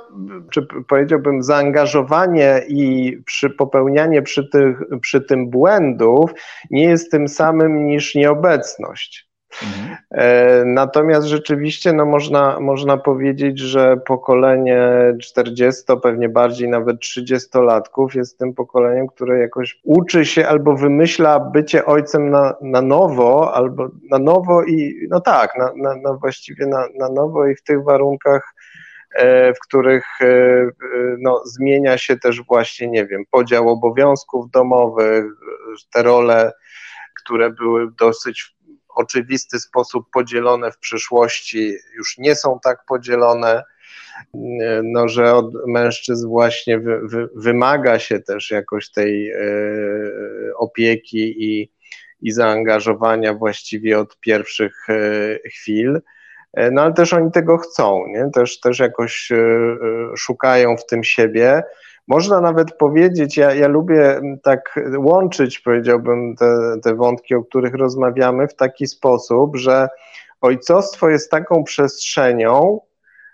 [0.51, 6.31] czy powiedziałbym, zaangażowanie i przy popełnianie przy, tych, przy tym błędów
[6.71, 9.32] nie jest tym samym niż nieobecność.
[9.62, 9.97] Mhm.
[10.11, 14.88] E, natomiast rzeczywiście no można, można powiedzieć, że pokolenie
[15.23, 21.87] 40, pewnie bardziej nawet 30-latków jest tym pokoleniem, które jakoś uczy się albo wymyśla bycie
[21.87, 26.87] ojcem na, na nowo, albo na nowo i no tak, na, na, na właściwie na,
[26.99, 28.55] na nowo i w tych warunkach,
[29.15, 30.27] e, w których e,
[31.19, 35.25] no, zmienia się też właśnie, nie wiem, podział obowiązków domowych,
[35.93, 36.53] te role,
[37.23, 38.55] które były dosyć
[38.95, 43.63] oczywisty sposób podzielone w przyszłości, już nie są tak podzielone,
[44.83, 49.37] no, że od mężczyzn właśnie wy, wy, wymaga się też jakoś tej e,
[50.57, 51.73] opieki i,
[52.21, 54.95] i zaangażowania właściwie od pierwszych e,
[55.49, 56.01] chwil.
[56.53, 58.31] E, no ale też oni tego chcą, nie?
[58.35, 59.29] Też, też jakoś
[60.17, 61.63] szukają w tym siebie.
[62.09, 68.49] Można nawet powiedzieć, ja, ja lubię tak łączyć, powiedziałbym, te, te wątki, o których rozmawiamy,
[68.49, 69.88] w taki sposób, że
[70.41, 72.81] ojcostwo jest taką przestrzenią,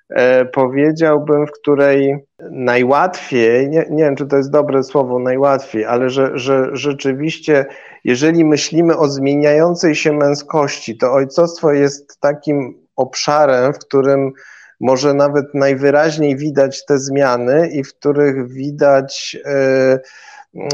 [0.08, 6.10] e, powiedziałbym, w której najłatwiej, nie, nie wiem, czy to jest dobre słowo, najłatwiej, ale
[6.10, 7.66] że, że rzeczywiście,
[8.04, 14.32] jeżeli myślimy o zmieniającej się męskości, to ojcostwo jest takim obszarem, w którym
[14.80, 20.00] może nawet najwyraźniej widać te zmiany i w których widać e,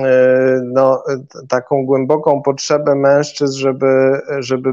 [0.01, 1.05] e, no,
[1.49, 4.73] taką głęboką potrzebę mężczyzn, żeby, żeby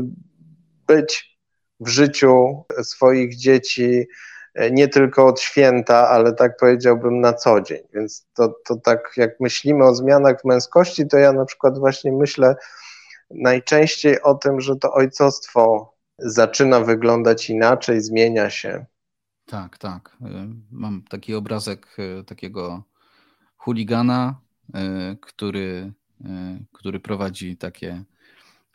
[0.87, 1.37] być
[1.79, 4.07] w życiu swoich dzieci
[4.55, 7.81] e, nie tylko od święta, ale tak powiedziałbym na co dzień.
[7.93, 12.11] Więc to, to tak jak myślimy o zmianach w męskości, to ja na przykład właśnie
[12.11, 12.55] myślę
[13.29, 18.85] najczęściej o tym, że to ojcostwo zaczyna wyglądać inaczej, zmienia się.
[19.51, 20.17] Tak, tak.
[20.21, 20.25] Y,
[20.71, 22.83] mam taki obrazek y, takiego
[23.57, 25.93] chuligana, y, który,
[26.71, 28.03] który prowadzi takie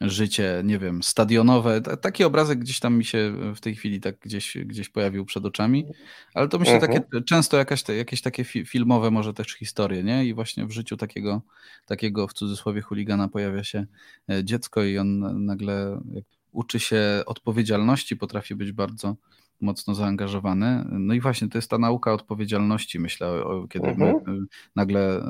[0.01, 1.81] życie, nie wiem, stadionowe.
[1.81, 5.87] Taki obrazek gdzieś tam mi się w tej chwili tak gdzieś, gdzieś pojawił przed oczami,
[6.35, 7.25] ale to myślę takie, mhm.
[7.25, 10.27] często jakaś, jakieś takie filmowe może też historie, nie?
[10.27, 11.43] I właśnie w życiu takiego,
[11.87, 13.87] takiego w cudzysłowie chuligana pojawia się
[14.31, 16.01] e, dziecko i on nagle
[16.53, 19.17] uczy się odpowiedzialności, potrafi być bardzo
[19.61, 20.85] mocno zaangażowany.
[20.89, 24.43] No i właśnie to jest ta nauka odpowiedzialności, myślę, kiedy my mhm.
[24.43, 25.23] y, nagle, y,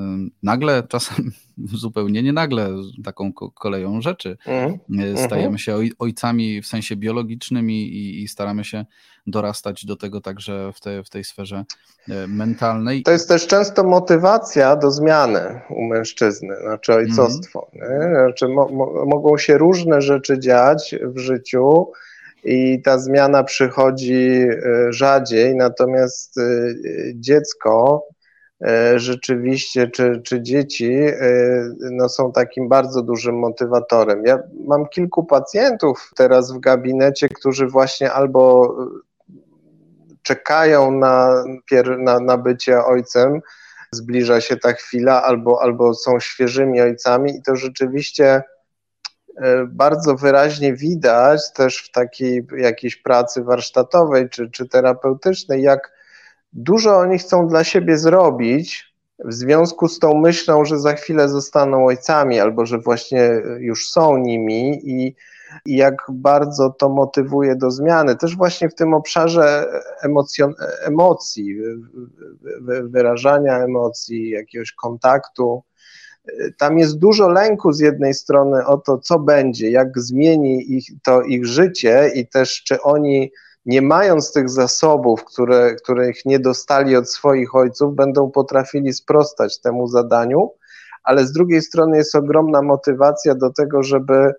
[0.42, 2.70] nagle, czasem zupełnie nie nagle,
[3.04, 5.00] taką koleją rzeczy mhm.
[5.00, 5.58] Y, stajemy mhm.
[5.58, 8.84] się ojcami w sensie biologicznym i, i staramy się
[9.26, 11.64] dorastać do tego także w, te, w tej sferze
[12.28, 13.02] mentalnej.
[13.02, 17.70] To jest też często motywacja do zmiany u mężczyzny, znaczy ojcostwo.
[18.10, 21.92] Znaczy mo, mo, mogą się różne rzeczy dziać w życiu,
[22.44, 26.42] i ta zmiana przychodzi e, rzadziej, natomiast e,
[27.14, 28.04] dziecko
[28.66, 30.98] e, rzeczywiście, czy, czy dzieci
[31.90, 34.22] no, są takim bardzo dużym motywatorem.
[34.26, 38.74] Ja mam kilku pacjentów teraz w gabinecie, którzy właśnie albo
[40.22, 41.44] czekają na,
[41.98, 43.40] na, na bycie ojcem,
[43.92, 48.42] zbliża się ta chwila, albo, albo są świeżymi ojcami i to rzeczywiście
[49.68, 55.92] bardzo wyraźnie widać też w takiej jakiejś pracy warsztatowej czy, czy terapeutycznej, jak
[56.52, 61.86] dużo oni chcą dla siebie zrobić w związku z tą myślą, że za chwilę zostaną
[61.86, 65.16] ojcami albo że właśnie już są nimi i,
[65.66, 68.16] i jak bardzo to motywuje do zmiany.
[68.16, 69.66] Też właśnie w tym obszarze
[70.02, 71.56] emocjon, emocji,
[72.82, 75.62] wyrażania emocji, jakiegoś kontaktu
[76.58, 81.22] tam jest dużo lęku z jednej strony o to, co będzie, jak zmieni ich, to
[81.22, 83.32] ich życie i też czy oni
[83.66, 89.88] nie mając tych zasobów, które, których nie dostali od swoich ojców, będą potrafili sprostać temu
[89.88, 90.50] zadaniu,
[91.04, 94.34] ale z drugiej strony jest ogromna motywacja do tego, żeby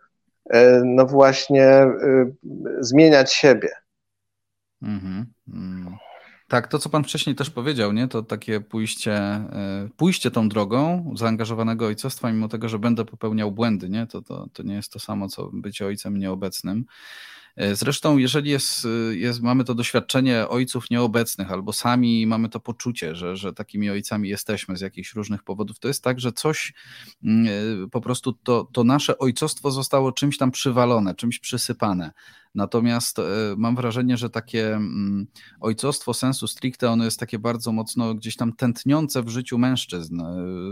[0.83, 1.87] no właśnie
[2.79, 3.69] zmieniać siebie.
[4.81, 5.25] Mhm.
[5.53, 6.06] Mm.
[6.47, 8.07] Tak, to co pan wcześniej też powiedział, nie?
[8.07, 13.89] to takie pójście, e, pójście tą drogą zaangażowanego ojcostwa, mimo tego, że będę popełniał błędy,
[13.89, 14.07] nie?
[14.07, 16.85] To, to, to nie jest to samo, co być ojcem nieobecnym.
[17.57, 22.59] E, zresztą, jeżeli jest, e, jest, mamy to doświadczenie ojców nieobecnych, albo sami mamy to
[22.59, 26.73] poczucie, że, że takimi ojcami jesteśmy z jakichś różnych powodów, to jest tak, że coś
[27.23, 32.11] mm, po prostu to, to nasze ojcostwo zostało czymś tam przywalone, czymś przysypane.
[32.57, 33.23] Natomiast e,
[33.57, 35.27] mam wrażenie, że takie mm,
[35.59, 40.25] ojcostwo sensu stricte, ono jest takie bardzo mocno gdzieś tam tętniące w życiu mężczyzn, e,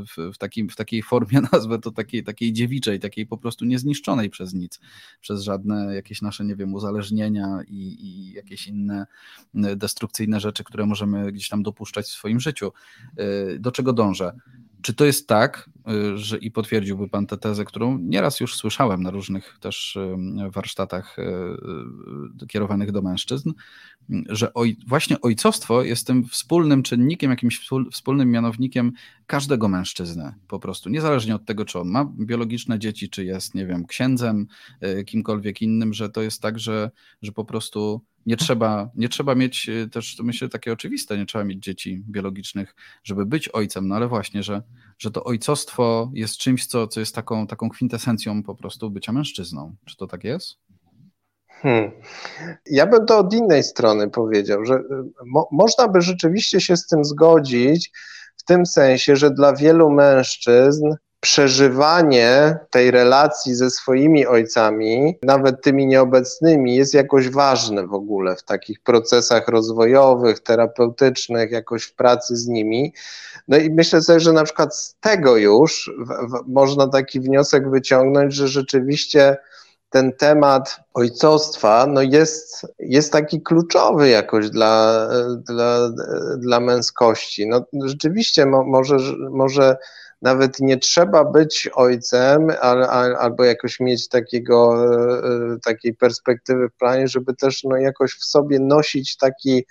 [0.08, 4.30] w, w, takim, w takiej formie, nazwę to takiej, takiej dziewiczej, takiej po prostu niezniszczonej
[4.30, 4.80] przez nic,
[5.22, 9.06] przez żadne jakieś nasze, nie wiem, uzależnienia i, i jakieś inne
[9.54, 12.72] destrukcyjne rzeczy, które możemy gdzieś tam dopuszczać w swoim życiu.
[13.18, 14.32] E, do czego dążę?
[14.86, 15.70] Czy to jest tak,
[16.14, 20.16] y, że i potwierdziłby Pan tę tezę, którą nieraz już słyszałem na różnych też y,
[20.52, 23.54] warsztatach y, kierowanych do mężczyzn,
[24.30, 28.92] że oj, właśnie ojcostwo jest tym wspólnym czynnikiem, jakimś wspólnym mianownikiem
[29.28, 33.66] każdego mężczyzny po prostu, niezależnie od tego, czy on ma biologiczne dzieci, czy jest, nie
[33.66, 34.48] wiem, księdzem,
[35.06, 39.70] kimkolwiek innym, że to jest tak, że, że po prostu nie trzeba, nie trzeba mieć
[39.70, 43.96] y, też, to myślę, takie oczywiste, nie trzeba mieć dzieci biologicznych, żeby być ojcem, no
[43.96, 44.62] ale właśnie, że,
[44.98, 49.76] że to ojcostwo jest czymś, co, co jest taką, taką kwintesencją po prostu bycia mężczyzną.
[49.86, 50.58] Czy to tak jest?
[51.48, 51.92] Hmm.
[52.66, 54.80] Ja bym to od innej strony powiedział, że y,
[55.26, 57.92] mo można by rzeczywiście się z tym zgodzić,
[58.38, 60.86] w tym sensie, że dla wielu mężczyzn
[61.26, 68.44] przeżywanie tej relacji ze swoimi ojcami, nawet tymi nieobecnymi, jest jakoś ważne w ogóle w
[68.44, 72.94] takich procesach rozwojowych, terapeutycznych, jakoś w pracy z nimi.
[73.48, 77.70] No i myślę sobie, że na przykład z tego już w, w, można taki wniosek
[77.70, 79.38] wyciągnąć, że rzeczywiście
[79.90, 85.08] ten temat ojcostwa no jest, jest taki kluczowy jakoś dla,
[85.38, 85.90] dla,
[86.38, 87.48] dla męskości.
[87.48, 88.98] No rzeczywiście mo, może,
[89.30, 89.78] może
[90.26, 94.86] nawet nie trzeba być ojcem, ale, albo jakoś mieć takiego,
[95.54, 99.66] e, takiej perspektywy w planie, żeby też no, jakoś w sobie nosić taki,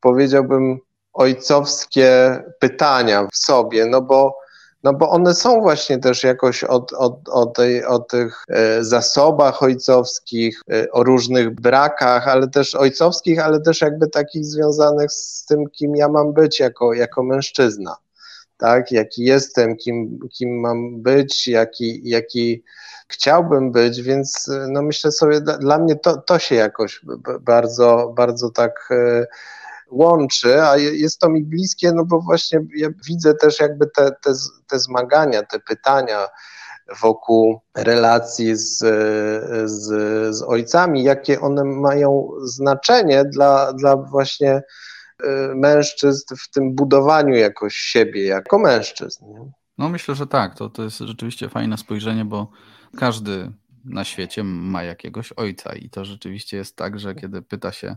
[0.00, 0.78] powiedziałbym,
[1.12, 4.36] ojcowskie pytania w sobie, no bo,
[4.82, 9.62] no bo one są właśnie też jakoś o, o, o, tej, o tych e, zasobach
[9.62, 15.64] ojcowskich, e, o różnych brakach, ale też ojcowskich, ale też jakby takich związanych z tym,
[15.72, 17.96] kim ja mam być jako, jako mężczyzna
[18.56, 22.64] tak, jaki jestem, kim, kim mam być, jaki, jaki
[23.08, 27.00] chciałbym być, więc no myślę sobie, dla, mnie to, to się jakoś
[27.40, 29.26] bardzo, bardzo tak e,
[29.90, 34.32] łączy, a jest to mi bliskie, no bo właśnie ja widzę też jakby te, te,
[34.66, 36.28] te zmagania, te pytania
[37.00, 38.78] wokół relacji z,
[39.64, 39.86] z,
[40.36, 44.62] z ojcami, jakie one mają znaczenie dla, dla właśnie
[45.54, 49.24] mężczyzn w tym budowaniu jakoś siebie jako mężczyzn.
[49.26, 49.52] Nie?
[49.78, 50.54] No myślę, że tak.
[50.54, 52.50] To, to jest rzeczywiście fajne spojrzenie, bo
[52.96, 53.52] każdy
[53.84, 57.96] na świecie ma jakiegoś ojca i to rzeczywiście jest tak, że kiedy pyta się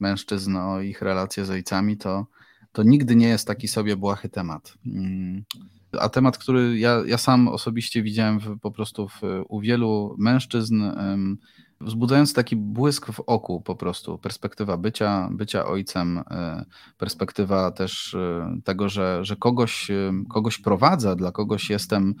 [0.00, 2.26] mężczyzn o ich relacje z ojcami, to,
[2.72, 4.74] to nigdy nie jest taki sobie błahy temat.
[4.86, 5.44] Mm.
[5.98, 10.82] A temat, który ja, ja sam osobiście widziałem w, po prostu w, u wielu mężczyzn,
[11.80, 16.64] wzbudzając taki błysk w oku po prostu, perspektywa bycia, bycia ojcem, e,
[16.98, 22.14] perspektywa też e, tego, że, że kogoś, e, kogoś prowadzę, dla kogoś jestem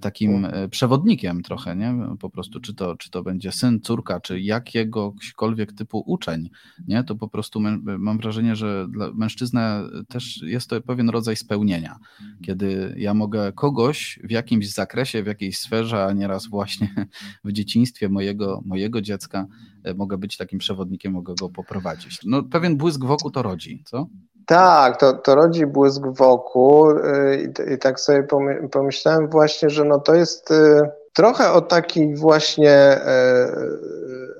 [0.00, 1.94] takim przewodnikiem trochę, nie?
[2.20, 6.50] Po prostu, czy to, czy to będzie syn, córka, czy jakiegośkolwiek typu uczeń,
[6.88, 7.04] nie?
[7.04, 7.60] To po prostu
[7.98, 11.96] mam wrażenie, że dla mężczyzna też jest to pewien rodzaj spełnienia,
[12.42, 17.06] kiedy ja mogę kogoś w jakimś zakresie, w jakiejś sferze, a nieraz właśnie
[17.44, 19.46] w dzieciństwie mojego, mojego mojego dziecka
[19.84, 22.20] e, mogę być takim przewodnikiem, mogę go poprowadzić.
[22.24, 24.06] No, pewien błysk wokół to rodzi, co?
[24.46, 28.26] Tak, to, to rodzi błysk wokół e, i, i tak sobie
[28.72, 33.00] pomyślałem właśnie, że no to jest e, trochę o takiej właśnie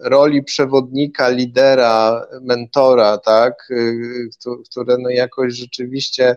[0.02, 3.68] roli przewodnika, lidera, mentora, tak,
[4.70, 6.36] które no jakoś rzeczywiście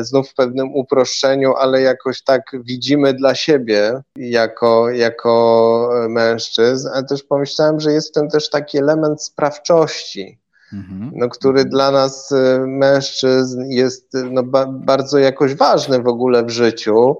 [0.00, 7.22] znów w pewnym uproszczeniu, ale jakoś tak widzimy dla siebie jako, jako mężczyzn, ale też
[7.22, 10.38] pomyślałem, że jest w tym też taki element sprawczości,
[10.72, 11.10] mhm.
[11.14, 16.50] no, który dla nas e, mężczyzn jest no, ba bardzo jakoś ważny w ogóle w
[16.50, 17.16] życiu,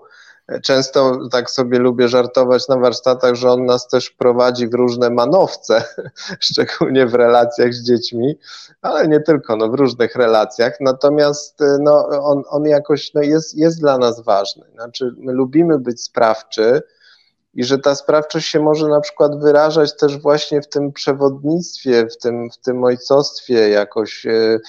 [0.60, 5.84] często tak sobie lubię żartować na warsztatach, że on nas też prowadzi w różne manowce,
[6.40, 8.38] szczególnie w relacjach z dziećmi,
[8.82, 10.80] ale nie tylko, no, w różnych relacjach.
[10.80, 14.64] Natomiast no, on, on jakoś no, jest, jest dla nas ważny.
[14.74, 16.82] Znaczy, my lubimy być sprawczy,
[17.54, 22.18] i że ta sprawczość się może na przykład wyrażać też właśnie w tym przewodnictwie, w
[22.18, 24.60] tym, w tym ojcostwie, jakoś e,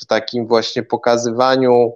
[0.00, 1.92] w takim właśnie pokazywaniu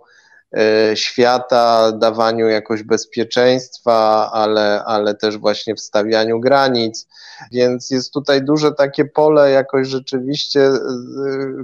[0.95, 7.09] świata, dawaniu jakoś bezpieczeństwa, ale, ale też właśnie wstawianiu granic.
[7.53, 10.79] Więc jest tutaj duże takie pole jakoś rzeczywiście, e,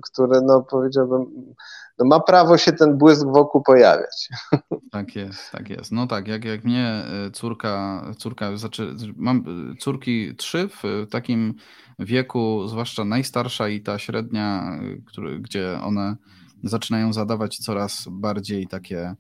[0.02, 1.26] które no powiedziałbym
[1.98, 4.28] no ma prawo się ten błysk wokół pojawiać.
[4.90, 5.92] Tak jest, tak jest.
[5.92, 11.54] No tak, jak, jak mnie e, córka, córka znaczy mam e, córki trzy w takim
[11.98, 16.16] wieku, zwłaszcza najstarsza i ta średnia, e, który, gdzie one
[16.62, 19.14] zaczynają zadawać coraz bardziej takie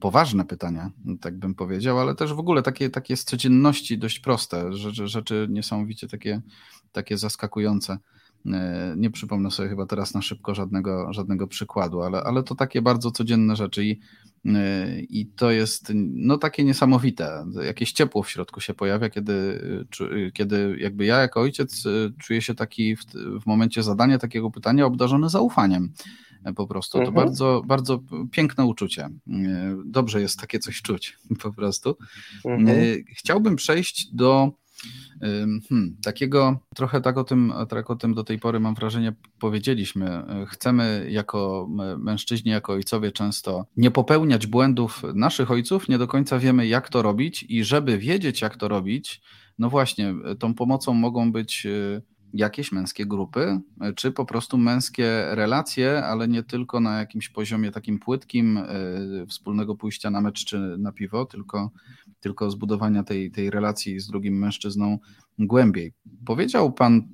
[0.00, 4.72] poważne pytania, tak bym powiedział, ale też w ogóle takie, takie z codzienności dość proste,
[4.72, 6.40] rzeczy, rzeczy niesamowicie takie,
[6.92, 7.98] takie zaskakujące.
[8.52, 12.82] E, nie przypomnę sobie chyba teraz na szybko żadnego, żadnego przykładu, ale, ale to takie
[12.82, 14.00] bardzo codzienne rzeczy i,
[14.46, 17.46] e, i to jest no takie niesamowite.
[17.66, 19.60] Jakieś ciepło w środku się pojawia, kiedy,
[20.34, 23.04] kiedy jakby ja jako ojciec e, czuję się taki w,
[23.42, 25.92] w momencie zadania takiego pytania obdarzony zaufaniem
[26.56, 26.98] po prostu.
[26.98, 27.14] To mhm.
[27.14, 29.08] bardzo, bardzo piękne uczucie.
[29.84, 31.96] Dobrze jest takie coś czuć po prostu.
[32.44, 33.04] Mhm.
[33.16, 34.52] Chciałbym przejść do
[35.68, 40.22] Hmm, takiego trochę tak o, tym, tak o tym do tej pory mam wrażenie powiedzieliśmy.
[40.48, 41.68] Chcemy jako
[41.98, 47.02] mężczyźni, jako ojcowie często nie popełniać błędów naszych ojców, nie do końca wiemy jak to
[47.02, 49.22] robić i żeby wiedzieć jak to robić,
[49.58, 51.66] no właśnie, tą pomocą mogą być
[52.34, 53.60] jakieś męskie grupy,
[53.96, 59.74] czy po prostu męskie relacje, ale nie tylko na jakimś poziomie takim płytkim y, wspólnego
[59.74, 61.70] pójścia na mecz czy na piwo, tylko
[62.20, 64.98] tylko zbudowania tej, tej relacji z drugim mężczyzną
[65.38, 65.92] głębiej.
[66.26, 67.08] Powiedział Pan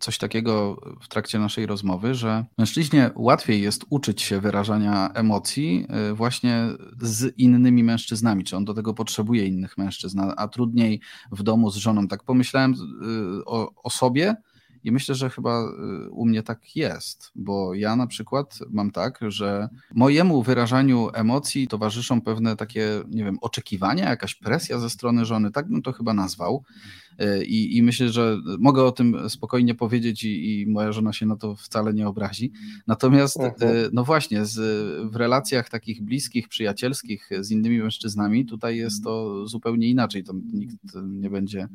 [0.00, 6.14] coś takiego w trakcie naszej rozmowy, że mężczyźnie łatwiej jest uczyć się wyrażania emocji y,
[6.14, 6.66] właśnie
[7.00, 11.00] z innymi mężczyznami, czy on do tego potrzebuje innych mężczyzn, a trudniej
[11.32, 12.08] w domu z żoną.
[12.08, 14.36] Tak pomyślałem y, o, o sobie,
[14.84, 19.20] i myślę, że chyba y, u mnie tak jest, bo ja na przykład mam tak,
[19.28, 25.50] że mojemu wyrażaniu emocji towarzyszą pewne takie, nie wiem, oczekiwania, jakaś presja ze strony żony,
[25.50, 26.64] tak bym to chyba nazwał.
[27.46, 31.36] I, I, myślę, że mogę o tym spokojnie powiedzieć i, i, moja żona się na
[31.36, 32.52] to wcale nie obrazi.
[32.86, 33.76] Natomiast, mhm.
[33.76, 34.56] e, no właśnie, z,
[35.12, 40.24] w relacjach takich bliskich, przyjacielskich z innymi mężczyznami, tutaj jest to zupełnie inaczej.
[40.24, 40.76] To nikt
[41.08, 41.68] nie będzie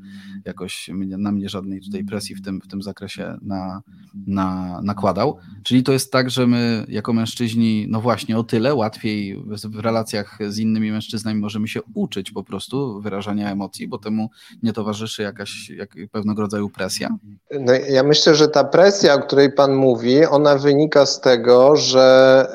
[0.46, 3.82] jakoś na mnie żadnej tutaj presji w tym, w tym zakresie na,
[4.28, 5.38] na, nakładał.
[5.64, 10.40] Czyli to jest tak, że my jako mężczyźni, no właśnie, o tyle łatwiej w relacjach
[10.50, 14.30] z innymi mężczyznami możemy się uczyć po prostu wyrażania emocji, bo temu
[14.64, 17.10] nie towarzyszy jak jakaś jak, pewnego rodzaju presja?
[17.52, 22.48] No, ja myślę, że ta presja, o której Pan mówi, ona wynika z tego, że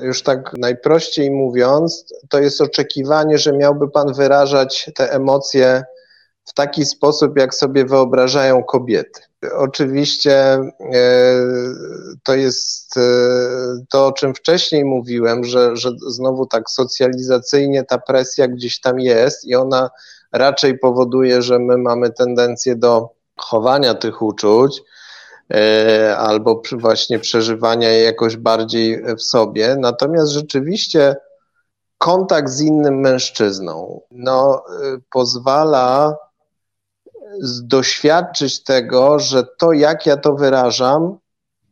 [0.00, 5.84] e, już tak najprościej mówiąc, to jest oczekiwanie, że miałby Pan wyrażać te emocje
[6.44, 9.20] w taki sposób, jak sobie wyobrażają kobiety.
[9.56, 10.70] Oczywiście e,
[12.22, 13.00] to jest e,
[13.90, 19.44] to, o czym wcześniej mówiłem, że, że znowu tak socjalizacyjnie ta presja gdzieś tam jest
[19.44, 19.90] i ona
[20.32, 24.82] raczej powoduje, że my mamy tendencję do chowania tych uczuć
[25.54, 29.76] e, albo właśnie przeżywania je jakoś bardziej w sobie.
[29.80, 31.16] Natomiast rzeczywiście
[31.98, 36.16] kontakt z innym mężczyzną no, e, pozwala
[37.62, 41.18] doświadczyć tego, że to, jak ja to wyrażam,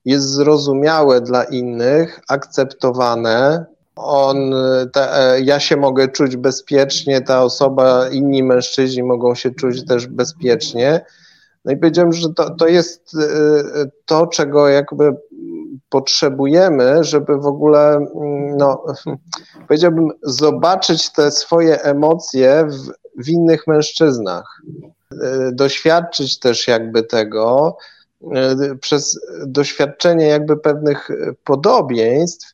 [0.04, 3.66] jest zrozumiałe dla innych, akceptowane
[3.96, 4.54] on,
[4.92, 11.04] ta, ja się mogę czuć bezpiecznie, ta osoba, inni mężczyźni mogą się czuć też bezpiecznie.
[11.64, 15.16] No i powiedziałem, że to, to jest e, to, czego jakby
[15.88, 18.06] potrzebujemy, żeby w ogóle,
[18.56, 18.84] no,
[19.68, 24.62] powiedziałbym, zobaczyć te swoje emocje w, w innych mężczyznach.
[25.22, 27.76] E, doświadczyć też jakby tego
[28.34, 31.08] e, przez doświadczenie jakby pewnych
[31.44, 32.53] podobieństw,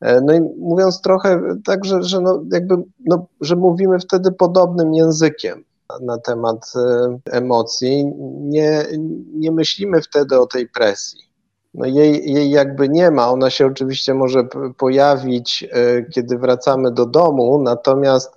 [0.00, 2.76] no i mówiąc trochę tak, że, że, no jakby,
[3.06, 5.64] no, że mówimy wtedy podobnym językiem
[6.00, 8.86] na temat e, emocji, nie,
[9.34, 11.20] nie myślimy wtedy o tej presji.
[11.74, 14.44] No jej, jej jakby nie ma, ona się oczywiście może
[14.76, 18.35] pojawić, e, kiedy wracamy do domu, natomiast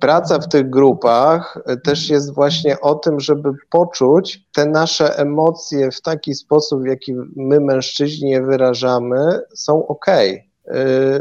[0.00, 6.00] praca w tych grupach też jest właśnie o tym, żeby poczuć te nasze emocje w
[6.00, 10.06] taki sposób, w jaki my mężczyźni je wyrażamy, są ok.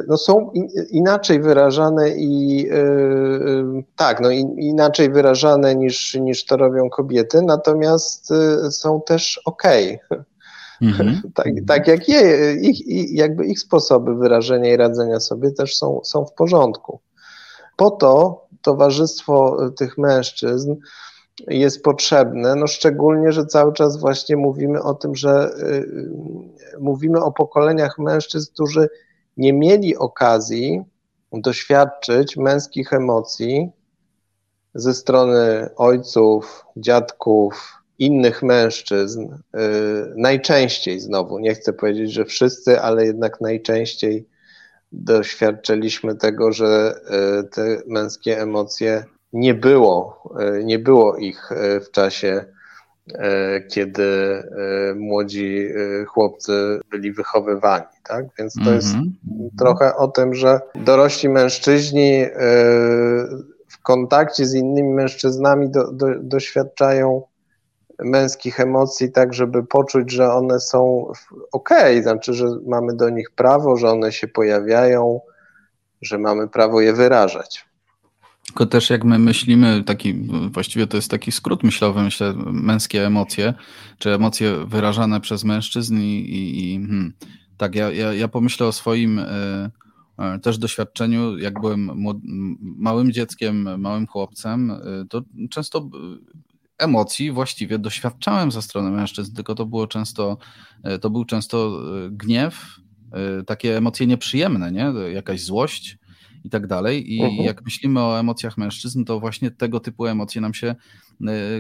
[0.08, 0.52] no są
[0.92, 2.70] inaczej wyrażane i
[3.96, 8.34] tak, no inaczej wyrażane niż, niż to robią kobiety, natomiast
[8.70, 9.64] są też ok.
[10.82, 11.22] Mhm.
[11.36, 16.26] tak, tak jak je, ich, jakby ich sposoby wyrażenia i radzenia sobie też są, są
[16.26, 17.00] w porządku.
[17.78, 20.76] Po to towarzystwo tych mężczyzn
[21.48, 27.32] jest potrzebne, no szczególnie, że cały czas właśnie mówimy o tym, że y, mówimy o
[27.32, 28.90] pokoleniach mężczyzn, którzy
[29.38, 30.84] nie mieli okazji
[31.34, 33.72] doświadczyć męskich emocji
[34.76, 39.28] ze strony ojców, dziadków, innych mężczyzn,
[40.16, 44.28] najczęściej znowu, nie chcę powiedzieć, że wszyscy, ale jednak najczęściej
[44.92, 47.00] doświadczyliśmy tego, że
[47.40, 50.24] y, te męskie emocje nie było,
[50.60, 51.50] y, nie było ich
[51.88, 52.46] w czasie,
[53.70, 54.04] kiedy
[54.96, 55.68] młodzi
[56.08, 57.86] chłopcy byli wychowywani.
[58.04, 58.26] Tak?
[58.40, 58.76] Więc to mm -hmm.
[58.76, 59.16] jest mhm.
[59.60, 62.26] trochę o tym, że dorośli mężczyźni
[63.68, 67.22] w kontakcie z innymi mężczyznami do, do, doświadczają
[68.00, 71.12] męskich emocji, tak żeby poczuć, że one są
[71.52, 71.70] ok,
[72.02, 75.22] znaczy, że mamy do nich prawo, że one się pojawiają,
[76.02, 77.66] że mamy prawo je wyrażać.
[78.46, 80.14] Tylko też jak my myślimy, taki,
[80.52, 83.54] właściwie to jest taki skrót myślowy, myślę, męskie emocje,
[83.98, 87.14] czy emocje wyrażane przez mężczyzn i, i, i hmm,
[87.58, 89.26] tak, ja, ja, ja pomyślę o swoim y,
[90.36, 91.92] y, też doświadczeniu, jak byłem
[92.60, 95.90] małym dzieckiem, małym chłopcem, y, to często
[96.78, 100.38] emocji właściwie doświadczałem ze strony mężczyzn, tylko to było często,
[100.84, 102.80] e, to był często e, gniew,
[103.12, 104.94] e, takie emocje nieprzyjemne, nie?
[105.14, 105.98] jakaś złość
[106.44, 107.14] i tak dalej.
[107.14, 107.42] I uh mhm.
[107.42, 107.46] -huh.
[107.46, 110.76] jak myślimy o emocjach mężczyzn, to właśnie tego typu emocje nam się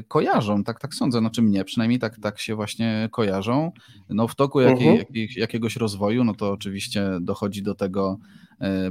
[0.08, 3.72] kojarzą, tak, tak sądzę, znaczy mnie przynajmniej tak, tak się właśnie kojarzą.
[4.10, 5.08] No w toku jakiej, mhm.
[5.08, 5.38] -huh.
[5.38, 8.18] jakiegoś rozwoju, no to oczywiście dochodzi do tego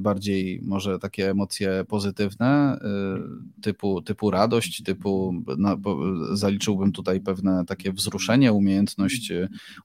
[0.01, 2.79] bardziej może takie emocje pozytywne, e,
[3.63, 5.77] typu, typu radość, typu no,
[6.33, 9.33] zaliczyłbym tutaj pewne takie wzruszenie, umiejętność,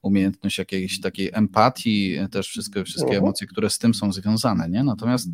[0.02, 3.24] umiejętność jakiejś takiej empatii, też wszystkie, wszystkie mhm.
[3.24, 4.68] emocje, które z tym są związane.
[4.68, 4.84] Nie?
[4.84, 5.28] Natomiast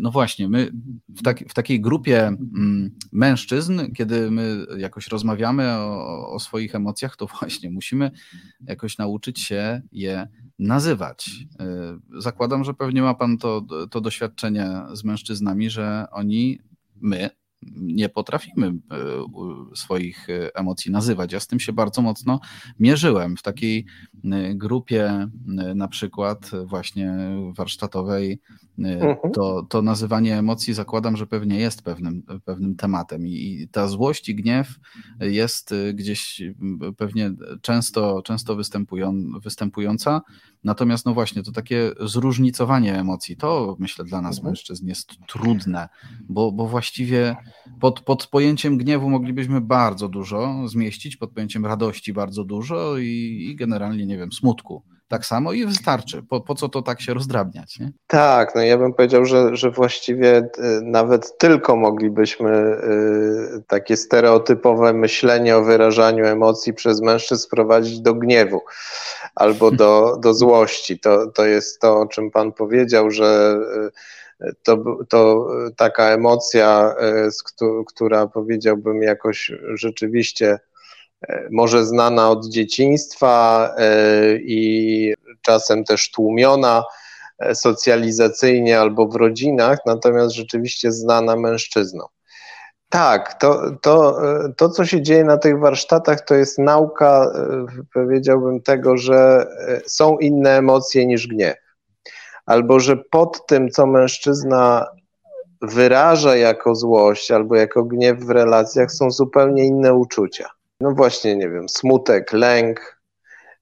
[0.00, 0.72] no właśnie, my
[1.08, 7.16] w, tak, w takiej grupie mm, mężczyzn, kiedy my jakoś rozmawiamy o, o swoich emocjach,
[7.16, 8.10] to właśnie musimy
[8.66, 11.30] jakoś nauczyć się je nazywać.
[12.14, 16.58] Y, zakładam, że pewnie ma Pan to, to doświadczenie z mężczyznami, że oni,
[17.00, 17.30] my,
[17.76, 18.74] nie potrafimy e,
[19.74, 21.32] swoich e, emocji nazywać.
[21.32, 22.40] Ja z tym się bardzo mocno
[22.80, 23.86] mierzyłem w takiej
[24.24, 25.28] e, grupie,
[25.74, 27.14] na przykład właśnie
[27.56, 28.40] warsztatowej.
[28.78, 29.32] Mhm.
[29.34, 34.34] To, to nazywanie emocji zakładam, że pewnie jest pewnym, pewnym tematem i ta złość i
[34.34, 34.78] gniew
[35.20, 36.42] jest gdzieś
[36.96, 40.20] pewnie często, często występują, występująca.
[40.64, 44.50] Natomiast no właśnie, to takie zróżnicowanie emocji, to myślę dla nas mhm.
[44.50, 45.88] mężczyzn jest trudne,
[46.28, 47.36] bo, bo właściwie
[47.80, 53.56] pod, pod pojęciem gniewu moglibyśmy bardzo dużo zmieścić, pod pojęciem radości bardzo dużo i, i
[53.56, 54.82] generalnie, nie wiem, smutku
[55.12, 56.22] tak samo i wystarczy.
[56.28, 57.78] Po, po co to tak się rozdrabniać?
[57.78, 57.92] Nie?
[58.06, 60.42] Tak, no ja bym powiedział, że, że właściwie y,
[60.82, 68.60] nawet tylko moglibyśmy y, takie stereotypowe myślenie o wyrażaniu emocji przez mężczyzn sprowadzić do gniewu
[69.34, 70.98] albo do, do złości.
[70.98, 73.58] To, to jest to, o czym Pan powiedział, że
[74.40, 76.94] y, to, to taka emocja,
[77.86, 80.71] która powiedziałbym jakoś rzeczywiście E,
[81.50, 86.84] może znana od dzieciństwa e, i czasem też tłumiona
[87.38, 92.08] e, socjalizacyjnie albo w rodzinach, natomiast rzeczywiście znana mężczyznom.
[92.88, 94.20] Tak, to, to,
[94.56, 97.32] to co się dzieje na tych warsztatach, to jest nauka,
[97.94, 99.46] powiedziałbym, tego, że
[99.86, 101.54] są inne emocje niż gniew.
[102.46, 104.86] Albo że pod tym, co mężczyzna
[105.62, 110.48] wyraża jako złość albo jako gniew w relacjach, są zupełnie inne uczucia
[110.82, 113.00] no właśnie, nie wiem, smutek, lęk.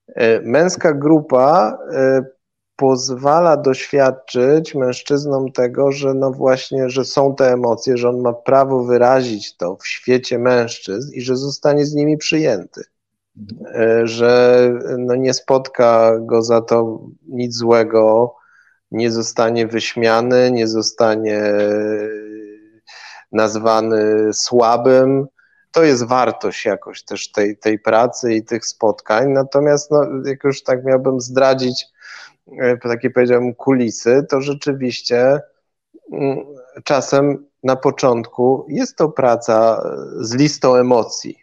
[0.09, 2.25] E, męska grupa e,
[2.77, 8.85] pozwala doświadczyć mężczyznom tego, że no właśnie, że są te emocje, że on ma prawo
[8.85, 12.83] wyrazić to w świecie mężczyzn i że zostanie z nimi przyjęty.
[13.75, 18.35] E, że no nie spotka go za to nic złego,
[18.91, 21.43] nie zostanie wyśmiany, nie zostanie
[23.33, 25.27] nazwany słabym,
[25.73, 29.29] to jest wartość jakoś też tej, tej pracy i tych spotkań.
[29.29, 31.87] Natomiast, no, jak już tak miałbym zdradzić
[32.59, 35.41] e, takie powiedziałem kulisy, to rzeczywiście
[36.13, 36.39] mm,
[36.85, 39.83] czasem na początku jest to praca
[40.17, 41.39] z listą emocji.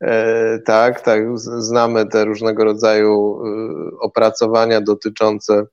[0.00, 5.66] E, tak, tak, znamy te różnego rodzaju e, opracowania dotyczące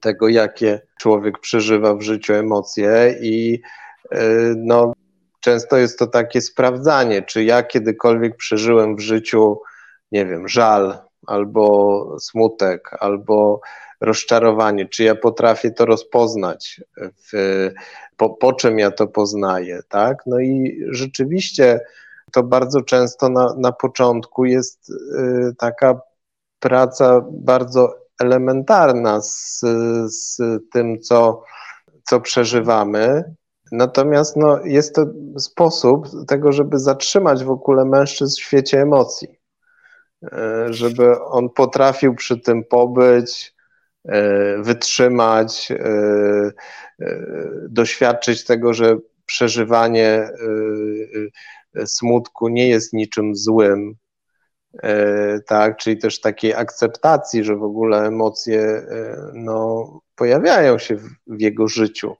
[0.00, 3.60] tego, jakie człowiek przeżywa w życiu emocje i
[4.56, 4.92] no,
[5.46, 9.60] często jest to takie sprawdzanie, czy ja kiedykolwiek przeżyłem w życiu,
[10.12, 13.60] nie wiem, żal albo smutek, albo
[14.00, 17.70] rozczarowanie, czy ja potrafię to rozpoznać, w,
[18.16, 20.18] po, po czym ja to poznaję, tak?
[20.26, 21.80] No i rzeczywiście
[22.32, 26.00] to bardzo często na, na początku jest y, taka
[26.58, 29.60] praca bardzo elementarna z,
[30.06, 30.38] z
[30.72, 31.42] tym, co,
[32.04, 33.34] co przeżywamy.
[33.72, 35.06] Natomiast no, jest to
[35.38, 39.28] sposób tego, żeby zatrzymać w ogóle mężczyzn w świecie emocji,
[40.24, 40.28] y,
[40.70, 43.56] żeby on potrafił przy tym pobyć,
[44.08, 45.76] E, wytrzymać, e,
[47.00, 47.22] e,
[47.68, 48.96] doświadczyć tego, że
[49.26, 50.28] przeżywanie
[51.84, 53.94] smutku nie jest niczym złym,
[55.46, 58.86] tak, czyli też takiej akceptacji, że w ogóle emocje
[59.34, 62.16] no, pojawiają się w, w jego życiu,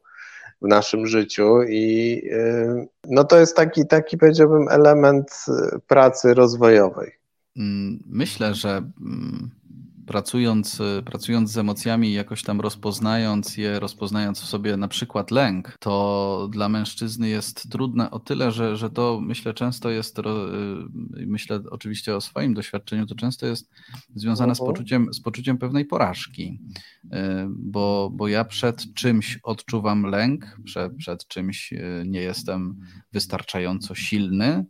[0.63, 2.23] w naszym życiu i
[3.05, 5.47] no to jest taki, taki powiedziałbym element
[5.87, 7.13] pracy rozwojowej.
[7.57, 8.69] Mm, myślę, że
[9.01, 9.51] mm,
[10.07, 15.77] pracując, y, pracując z emocjami, jakoś tam rozpoznając je, rozpoznając w sobie na przykład lęk,
[15.81, 20.23] to dla mężczyzny jest trudne o tyle, że, że to myślę często jest, y,
[21.27, 23.71] myślę oczywiście o swoim doświadczeniu, to często jest
[24.15, 24.75] związane z mhm.
[24.75, 26.61] poczuciem, z poczuciem pewnej porażki,
[27.05, 27.09] y,
[27.49, 31.75] bo, bo ja przed czymś odczuwam lęk, przed, przed czymś
[32.07, 32.77] nie jestem
[33.17, 34.67] wystarczająco silny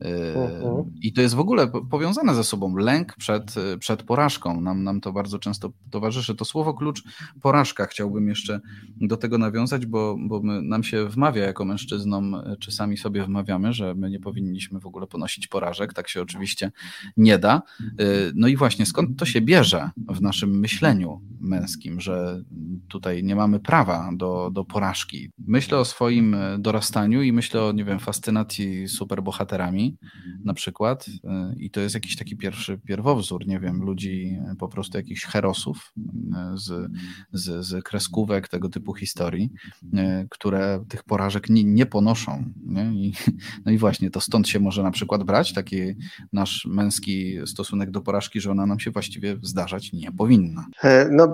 [0.00, 0.92] mhm.
[1.02, 5.12] i to jest w ogóle powiązane ze sobą lęk przed, przed porażką nam, nam to
[5.12, 6.34] bardzo często towarzyszy.
[6.34, 7.02] To słowo klucz
[7.42, 8.60] porażka chciałbym jeszcze
[8.96, 13.72] do tego nawiązać, bo, bo my, nam się wmawia jako mężczyznom, czy sami sobie wmawiamy,
[13.72, 15.92] że my nie powinniśmy w ogóle ponosić porażek.
[15.92, 16.72] Tak się oczywiście
[17.16, 17.62] nie da.
[18.00, 22.42] Y, no i właśnie skąd to się bierze w naszym myśleniu męskim, że
[22.88, 25.30] tutaj nie mamy prawa do, do porażki.
[25.38, 29.98] Myślę o swoim dorastaniu i myślę o, nie wiem, fascynacji superbohaterami
[30.44, 31.10] na przykład y,
[31.56, 35.92] i to jest jakiś taki pierwszy pierwowzór, nie wiem, ludzi po prostu jakichś herosów
[36.36, 36.90] e, z,
[37.32, 39.50] z, z kreskówek tego typu historii,
[39.96, 42.44] e, które tych porażek nie, nie ponoszą.
[42.66, 42.84] Nie?
[42.84, 43.12] I,
[43.66, 45.94] no i właśnie to stąd się może na przykład brać taki
[46.32, 50.66] nasz męski stosunek do porażki, że ona nam się właściwie zdarzać nie powinna.
[50.82, 51.32] E, no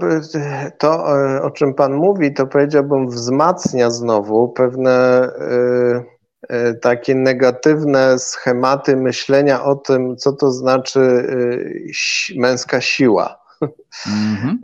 [0.78, 1.04] to,
[1.42, 5.28] o czym Pan mówi, to powiedziałbym wzmacnia znowu pewne
[6.80, 11.26] takie negatywne schematy myślenia o tym, co to znaczy
[12.36, 13.40] męska siła.
[14.06, 14.56] Mm-hmm.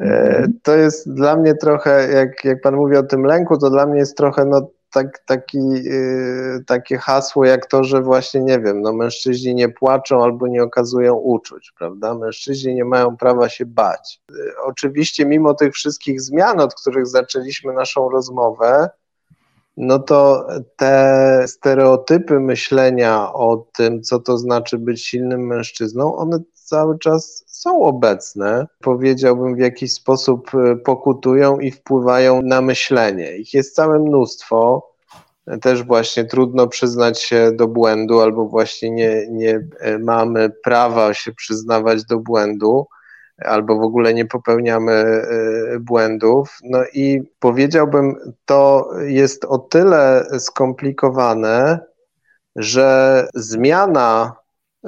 [0.62, 3.98] To jest dla mnie trochę, jak, jak Pan mówi o tym lęku, to dla mnie
[3.98, 5.58] jest trochę no, tak, taki,
[6.66, 11.14] takie hasło jak to, że właśnie nie wiem, no mężczyźni nie płaczą albo nie okazują
[11.14, 12.14] uczuć, prawda?
[12.14, 14.20] Mężczyźni nie mają prawa się bać.
[14.64, 18.90] Oczywiście, mimo tych wszystkich zmian, od których zaczęliśmy naszą rozmowę,
[19.76, 20.46] no to
[20.76, 27.82] te stereotypy myślenia o tym, co to znaczy być silnym mężczyzną, one cały czas są
[27.82, 33.36] obecne, powiedziałbym w jakiś sposób e, pokutują i wpływają na myślenie.
[33.36, 34.90] Ich jest całe mnóstwo.
[35.60, 41.32] Też właśnie trudno przyznać się do błędu, albo właśnie nie, nie e, mamy prawa się
[41.32, 42.86] przyznawać do błędu,
[43.44, 45.24] albo w ogóle nie popełniamy e,
[45.80, 46.58] błędów.
[46.64, 51.80] No i powiedziałbym, to jest o tyle skomplikowane,
[52.56, 54.36] że zmiana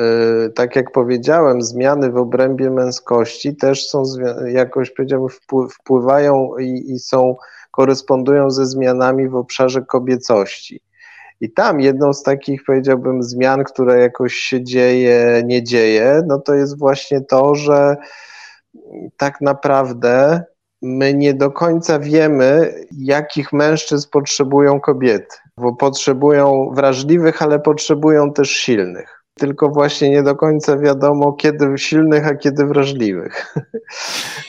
[0.01, 4.03] Y, tak jak powiedziałem, zmiany w obrębie męskości też są
[4.47, 5.29] jakoś powiedziałbym
[5.71, 7.37] wpływają i, i są
[7.71, 10.81] korespondują ze zmianami w obszarze kobiecości.
[11.41, 16.55] I tam jedną z takich, powiedziałbym, zmian, które jakoś się dzieje, nie dzieje, no to
[16.55, 17.97] jest właśnie to, że
[19.17, 20.43] tak naprawdę
[20.83, 28.51] my nie do końca wiemy, jakich mężczyzn potrzebują kobiety, bo potrzebują wrażliwych, ale potrzebują też
[28.51, 33.35] silnych tylko właśnie nie do końca wiadomo, kiedy silnych, a kiedy wrażliwych.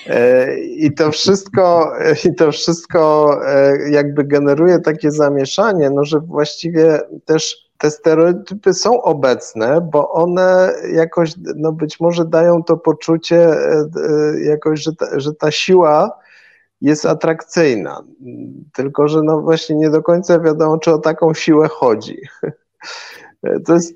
[0.07, 1.93] E, I to wszystko,
[2.29, 9.01] i to wszystko e, jakby generuje takie zamieszanie, no, że właściwie też te stereotypy są
[9.01, 13.89] obecne, bo one jakoś, no być może dają to poczucie e,
[14.41, 16.19] jakoś, że ta, że ta siła
[16.81, 18.03] jest atrakcyjna.
[18.73, 22.17] Tylko, że no właśnie nie do końca wiadomo, czy o taką siłę chodzi.
[23.65, 23.93] To jest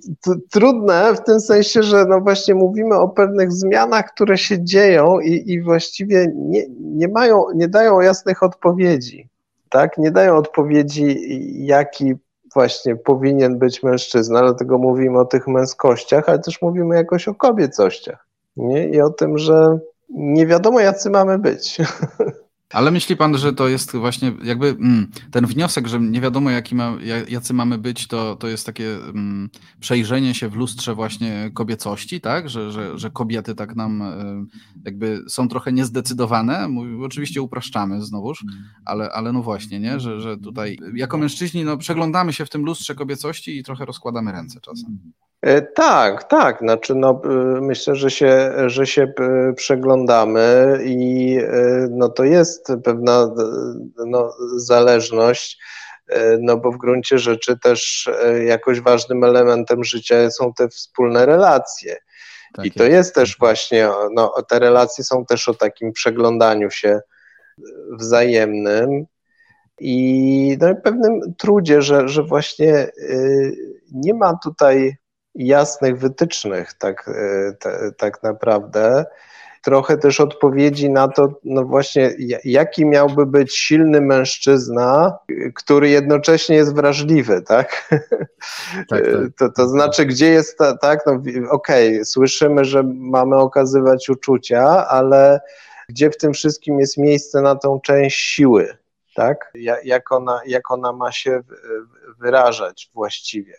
[0.51, 5.51] trudne w tym sensie, że no właśnie mówimy o pewnych zmianach, które się dzieją i,
[5.51, 9.29] i właściwie nie, nie mają, nie dają jasnych odpowiedzi.
[9.69, 9.97] Tak?
[9.97, 11.17] Nie dają odpowiedzi,
[11.65, 12.15] jaki
[12.53, 18.27] właśnie powinien być mężczyzna, dlatego mówimy o tych męskościach, ale też mówimy jakoś o kobiecościach.
[18.57, 18.87] Nie?
[18.89, 19.79] I o tym, że
[20.09, 21.77] nie wiadomo, jacy mamy być.
[22.73, 26.75] Ale myśli pan, że to jest właśnie jakby mm, ten wniosek, że nie wiadomo jaki
[26.75, 26.97] ma,
[27.29, 29.49] jacy mamy być, to, to jest takie mm,
[29.79, 32.49] przejrzenie się w lustrze właśnie kobiecości, tak?
[32.49, 34.45] Że, że, że kobiety tak nam y,
[34.85, 36.69] jakby są trochę niezdecydowane.
[37.05, 38.45] Oczywiście upraszczamy znowuż,
[38.85, 39.99] ale, ale no właśnie, nie?
[39.99, 44.31] Że, że tutaj jako mężczyźni no, przeglądamy się w tym lustrze kobiecości i trochę rozkładamy
[44.31, 44.99] ręce czasem.
[45.43, 46.59] E, tak, tak.
[46.59, 47.27] Znaczy, no, e,
[47.61, 51.37] myślę, że się, że się e, przeglądamy i
[51.89, 53.35] no, to jest pewna
[54.07, 55.59] no, zależność,
[56.39, 58.09] no bo w gruncie rzeczy też
[58.45, 61.97] jakoś ważnym elementem życia są te wspólne relacje.
[62.53, 62.93] Tak I to jest.
[62.93, 66.99] jest też właśnie, no, te relacje są też o takim przeglądaniu się
[67.91, 69.05] wzajemnym
[69.79, 72.87] i no, pewnym trudzie, że, że właśnie
[73.91, 74.97] nie ma tutaj
[75.35, 77.09] jasnych wytycznych, tak,
[77.65, 79.05] e, tak naprawdę.
[79.61, 85.17] Trochę też odpowiedzi na to, no właśnie, jaki miałby być silny mężczyzna,
[85.55, 87.89] który jednocześnie jest wrażliwy, tak?
[88.89, 89.03] tak, tak.
[89.37, 90.99] To, to znaczy, gdzie jest ta, tak?
[91.05, 91.13] No,
[91.49, 95.41] Okej, okay, słyszymy, że mamy okazywać uczucia, ale
[95.89, 98.77] gdzie w tym wszystkim jest miejsce na tą część siły,
[99.15, 99.51] tak?
[99.83, 101.41] Jak ona, jak ona ma się
[102.19, 103.55] wyrażać właściwie.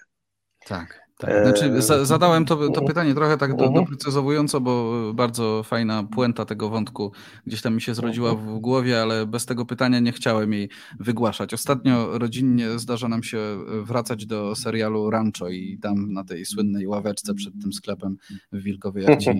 [0.66, 1.03] Tak.
[1.18, 3.84] Tak, znaczy za, zadałem to, to pytanie trochę tak do, mhm.
[3.84, 7.12] doprecyzowująco, bo bardzo fajna puenta tego wątku
[7.46, 8.56] gdzieś tam mi się zrodziła mhm.
[8.56, 10.68] w głowie, ale bez tego pytania nie chciałem jej
[11.00, 11.54] wygłaszać.
[11.54, 13.38] Ostatnio rodzinnie zdarza nam się
[13.82, 18.16] wracać do serialu Rancho i tam na tej słynnej ławeczce przed tym sklepem
[18.52, 19.30] w Wilkowie, jak ci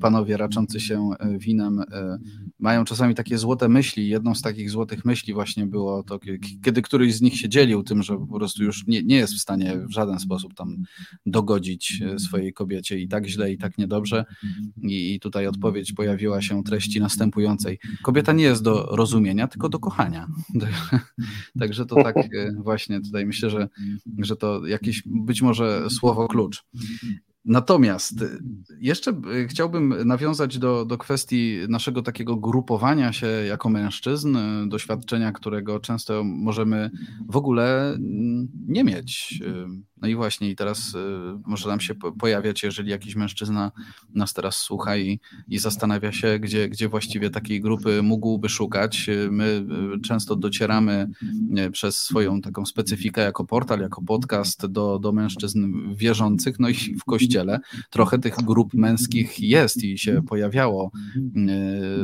[0.00, 2.18] panowie raczący się winem e,
[2.58, 4.08] mają czasami takie złote myśli.
[4.08, 6.18] Jedną z takich złotych myśli właśnie było to,
[6.64, 9.40] kiedy któryś z nich się dzielił tym, że po prostu już nie, nie jest w
[9.40, 10.76] stanie w żaden sposób tam
[11.26, 14.24] dogodzić e, swojej kobiecie i tak źle, i tak niedobrze.
[14.82, 17.78] I, i tutaj odpowiedź pojawiła się treści następującej.
[18.02, 20.26] Kobieta nie jest do rozumienia, tylko do kochania.
[21.60, 23.68] Także to tak e, właśnie tutaj myślę, że,
[24.18, 26.64] że to jakieś być może słowo klucz.
[27.46, 28.38] Natomiast y,
[28.80, 34.38] jeszcze chciałbym nawiązać do, do kwestii naszego takiego grupowania się jako mężczyzn,
[34.68, 36.90] doświadczenia, którego często możemy
[37.28, 39.42] w ogóle mm, nie mieć.
[40.02, 40.96] No i właśnie, i teraz
[41.46, 43.72] może nam się pojawiać, jeżeli jakiś mężczyzna
[44.14, 49.10] nas teraz słucha i, i zastanawia się, gdzie, gdzie właściwie takiej grupy mógłby szukać.
[49.30, 49.66] My
[50.04, 51.08] często docieramy
[51.72, 57.04] przez swoją taką specyfikę jako portal, jako podcast do, do mężczyzn wierzących, no i w
[57.04, 57.60] kościele.
[57.90, 60.90] Trochę tych grup męskich jest i się pojawiało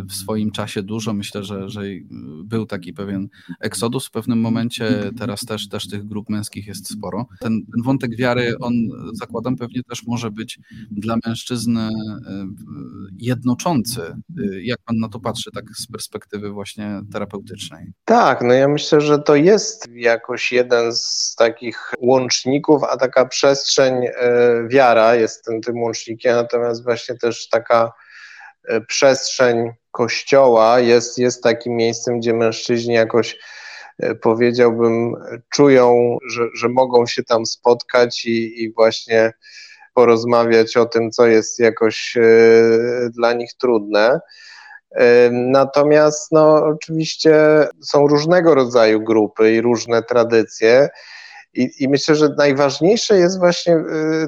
[0.08, 1.14] w swoim czasie dużo.
[1.14, 1.82] Myślę, że, że
[2.44, 3.28] był taki pewien
[3.60, 5.10] eksodus w pewnym momencie.
[5.18, 7.26] Teraz też, też tych grup męskich jest sporo.
[7.40, 8.72] Ten, ten wątek wiary, on
[9.12, 10.58] zakładam pewnie też może być
[10.90, 11.90] dla mężczyzn e,
[13.18, 14.00] jednoczący.
[14.02, 14.14] E,
[14.62, 17.92] jak pan na to patrzy, tak z perspektywy właśnie terapeutycznej?
[18.04, 23.94] Tak, no ja myślę, że to jest jakoś jeden z takich łączników, a taka przestrzeń
[24.68, 27.92] wiara jest tym, tym łącznikiem, natomiast właśnie też taka
[28.68, 33.38] e, przestrzeń kościoła jest, jest takim miejscem, gdzie mężczyźni jakoś e,
[34.22, 35.14] powiedziałbym,
[35.50, 39.32] czują, że, że mogą się tam spotkać i, i właśnie
[39.94, 42.22] porozmawiać o tym, co jest jakoś e,
[43.10, 44.20] dla nich trudne.
[45.30, 47.34] Natomiast no, oczywiście
[47.82, 50.88] są różnego rodzaju grupy i różne tradycje.
[51.54, 53.84] I, I myślę, że najważniejsze jest właśnie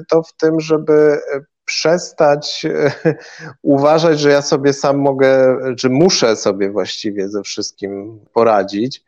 [0.09, 1.19] to w tym, żeby
[1.65, 2.65] przestać
[3.61, 9.03] uważać, że ja sobie sam mogę, czy muszę sobie właściwie ze wszystkim poradzić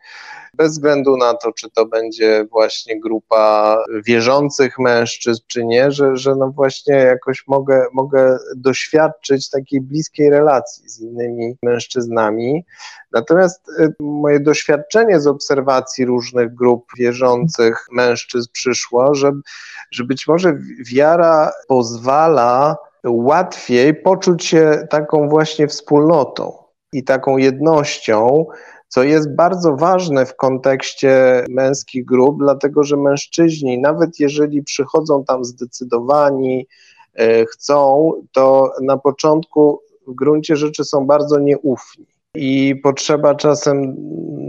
[0.57, 6.35] bez względu na to, czy to będzie właśnie grupa wierzących mężczyzn, czy nie, że, że
[6.35, 12.65] no właśnie jakoś mogę, mogę doświadczyć takiej bliskiej relacji z innymi mężczyznami.
[13.11, 19.31] Natomiast y, moje doświadczenie z obserwacji różnych grup wierzących mężczyzn przyszło, że,
[19.91, 20.57] że być może
[20.91, 26.53] wiara pozwala łatwiej poczuć się taką właśnie wspólnotą
[26.93, 28.45] i taką jednością,
[28.87, 35.45] co jest bardzo ważne w kontekście męskich grup, dlatego że mężczyźni, nawet jeżeli przychodzą tam
[35.45, 36.67] zdecydowani,
[37.15, 42.05] e, chcą, to na początku w gruncie rzeczy są bardzo nieufni.
[42.35, 43.95] I potrzeba czasem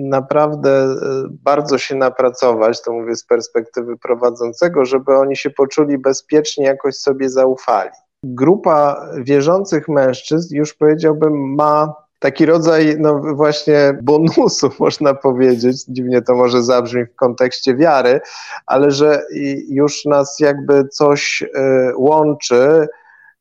[0.09, 0.95] naprawdę e,
[1.30, 7.30] bardzo się napracować, to mówię z perspektywy prowadzącego, żeby oni się poczuli bezpiecznie, jakoś sobie
[7.30, 7.91] zaufali.
[8.24, 16.35] Grupa wierzących mężczyzn, już powiedziałbym, ma taki rodzaj, no właśnie bonusu, można powiedzieć, dziwnie to
[16.35, 18.21] może zabrzmi w kontekście wiary,
[18.66, 19.23] ale że
[19.69, 22.89] już nas jakby coś e, łączy,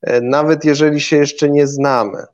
[0.02, 2.24] e, nawet jeżeli się jeszcze nie znamy.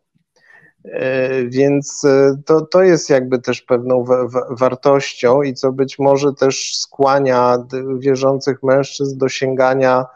[1.46, 2.02] Więc
[2.46, 4.04] to, to jest jakby też pewną
[4.50, 7.58] wartością i co być może też skłania
[7.98, 10.06] wierzących mężczyzn do sięgania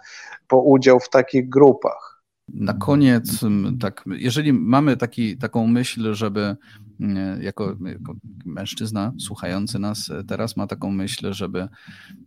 [0.49, 2.08] po udział w takich grupach.
[2.55, 3.45] Na koniec,
[3.81, 6.57] tak, jeżeli mamy taki, taką myśl, żeby
[7.41, 11.69] jako, jako mężczyzna słuchający nas teraz ma taką myśl, żeby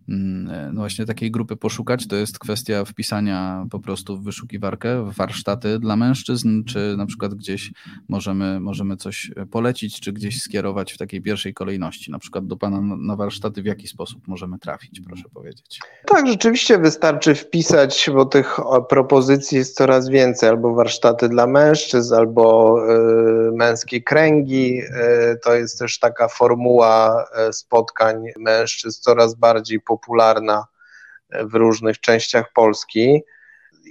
[0.10, 5.16] mm, no właśnie takiej grupy poszukać, to jest kwestia wpisania po prostu w wyszukiwarkę w
[5.16, 7.72] warsztaty dla mężczyzn, czy na przykład gdzieś
[8.10, 12.82] możemy, możemy coś polecić, czy gdzieś skierować w takiej pierwszej kolejności, na przykład do Pana
[12.82, 15.80] na warsztaty, w jaki sposób możemy trafić, proszę powiedzieć.
[16.06, 18.60] Tak, rzeczywiście wystarczy wpisać, bo tych
[18.90, 22.76] propozycji jest coraz więcej, albo warsztaty dla mężczyzn, albo
[23.54, 30.66] męskie kręgi, E, to jest też taka formuła e, spotkań mężczyzn coraz bardziej popularna
[31.30, 33.24] e, w różnych częściach Polski.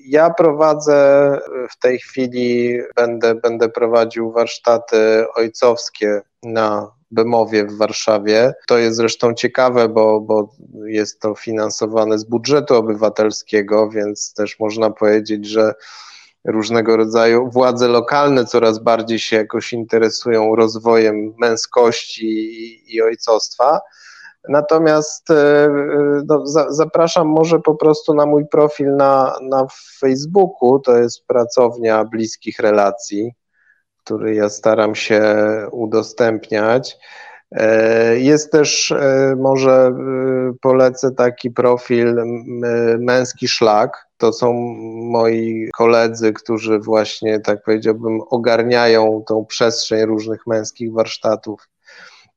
[0.07, 1.39] Ja prowadzę
[1.71, 8.55] w tej chwili, będę, będę prowadził warsztaty ojcowskie na Bemowie w Warszawie.
[8.67, 10.55] To jest zresztą ciekawe, bo, bo
[10.87, 15.75] jest to finansowane z budżetu obywatelskiego, więc też można powiedzieć, że
[16.45, 23.81] różnego rodzaju władze lokalne coraz bardziej się jakoś interesują rozwojem męskości i, i ojcostwa.
[24.49, 25.69] Natomiast e,
[26.27, 29.67] no, za, zapraszam może po prostu na mój profil na, na
[29.99, 33.33] Facebooku, to jest pracownia bliskich relacji,
[34.05, 35.23] który ja staram się
[35.71, 36.99] udostępniać.
[37.53, 39.93] E, jest też, e, może
[40.61, 42.17] polecę taki profil
[42.99, 44.53] Męski Szlak, to są
[45.11, 51.69] moi koledzy, którzy właśnie, tak powiedziałbym, ogarniają tą przestrzeń różnych męskich warsztatów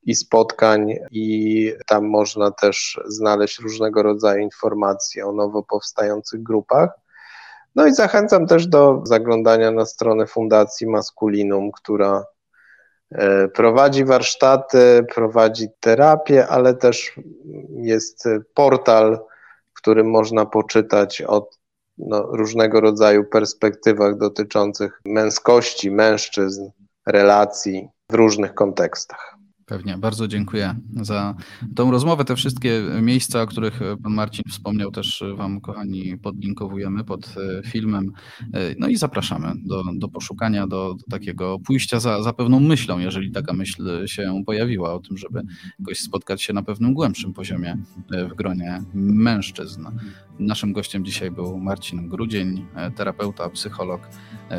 [0.04, 6.90] i spotkań, i tam można też znaleźć różnego rodzaju informacje o nowo powstających grupach.
[7.76, 12.26] No i zachęcam też do zaglądania na stronę Fundacji Maskulinum, która
[13.12, 17.20] e, prowadzi warsztaty, prowadzi terapię, ale też
[17.70, 19.20] jest portal,
[19.74, 21.50] w którym można poczytać o
[21.98, 26.70] no, różnego rodzaju perspektywach dotyczących męskości, mężczyzn,
[27.06, 29.34] relacji w różnych kontekstach.
[29.66, 31.36] Pewnie, bardzo dziękuję za
[31.76, 32.26] tą rozmowę.
[32.26, 38.12] Te wszystkie miejsca, o których pan Marcin wspomniał, też wam, kochani, podlinkowujemy pod e, filmem.
[38.54, 43.00] E, no i zapraszamy do, do poszukania, do, do takiego pójścia za, za pewną myślą,
[43.00, 45.42] jeżeli taka myśl się pojawiła, o tym, żeby
[45.80, 47.78] jakoś spotkać się na pewnym głębszym poziomie
[48.12, 49.88] e, w gronie mężczyzn.
[50.40, 52.66] Naszym gościem dzisiaj był Marcin Grudzień,
[52.96, 54.02] terapeuta, psycholog,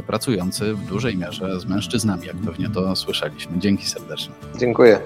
[0.06, 3.58] pracujący w dużej mierze z mężczyznami, jak pewnie to słyszeliśmy.
[3.58, 4.34] Dzięki serdecznie.
[4.58, 5.00] Dziękuję.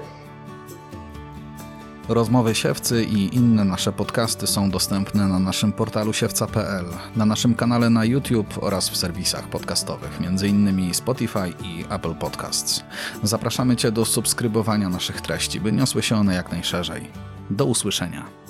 [2.09, 6.85] Rozmowy Siewcy i inne nasze podcasty są dostępne na naszym portalu siewca.pl,
[7.16, 10.95] na naszym kanale na YouTube oraz w serwisach podcastowych, m.in.
[10.95, 12.85] Spotify i Apple Podcasts.
[13.23, 17.11] Zapraszamy Cię do subskrybowania naszych treści, by niosły się one jak najszerzej.
[17.51, 18.48] Do usłyszenia.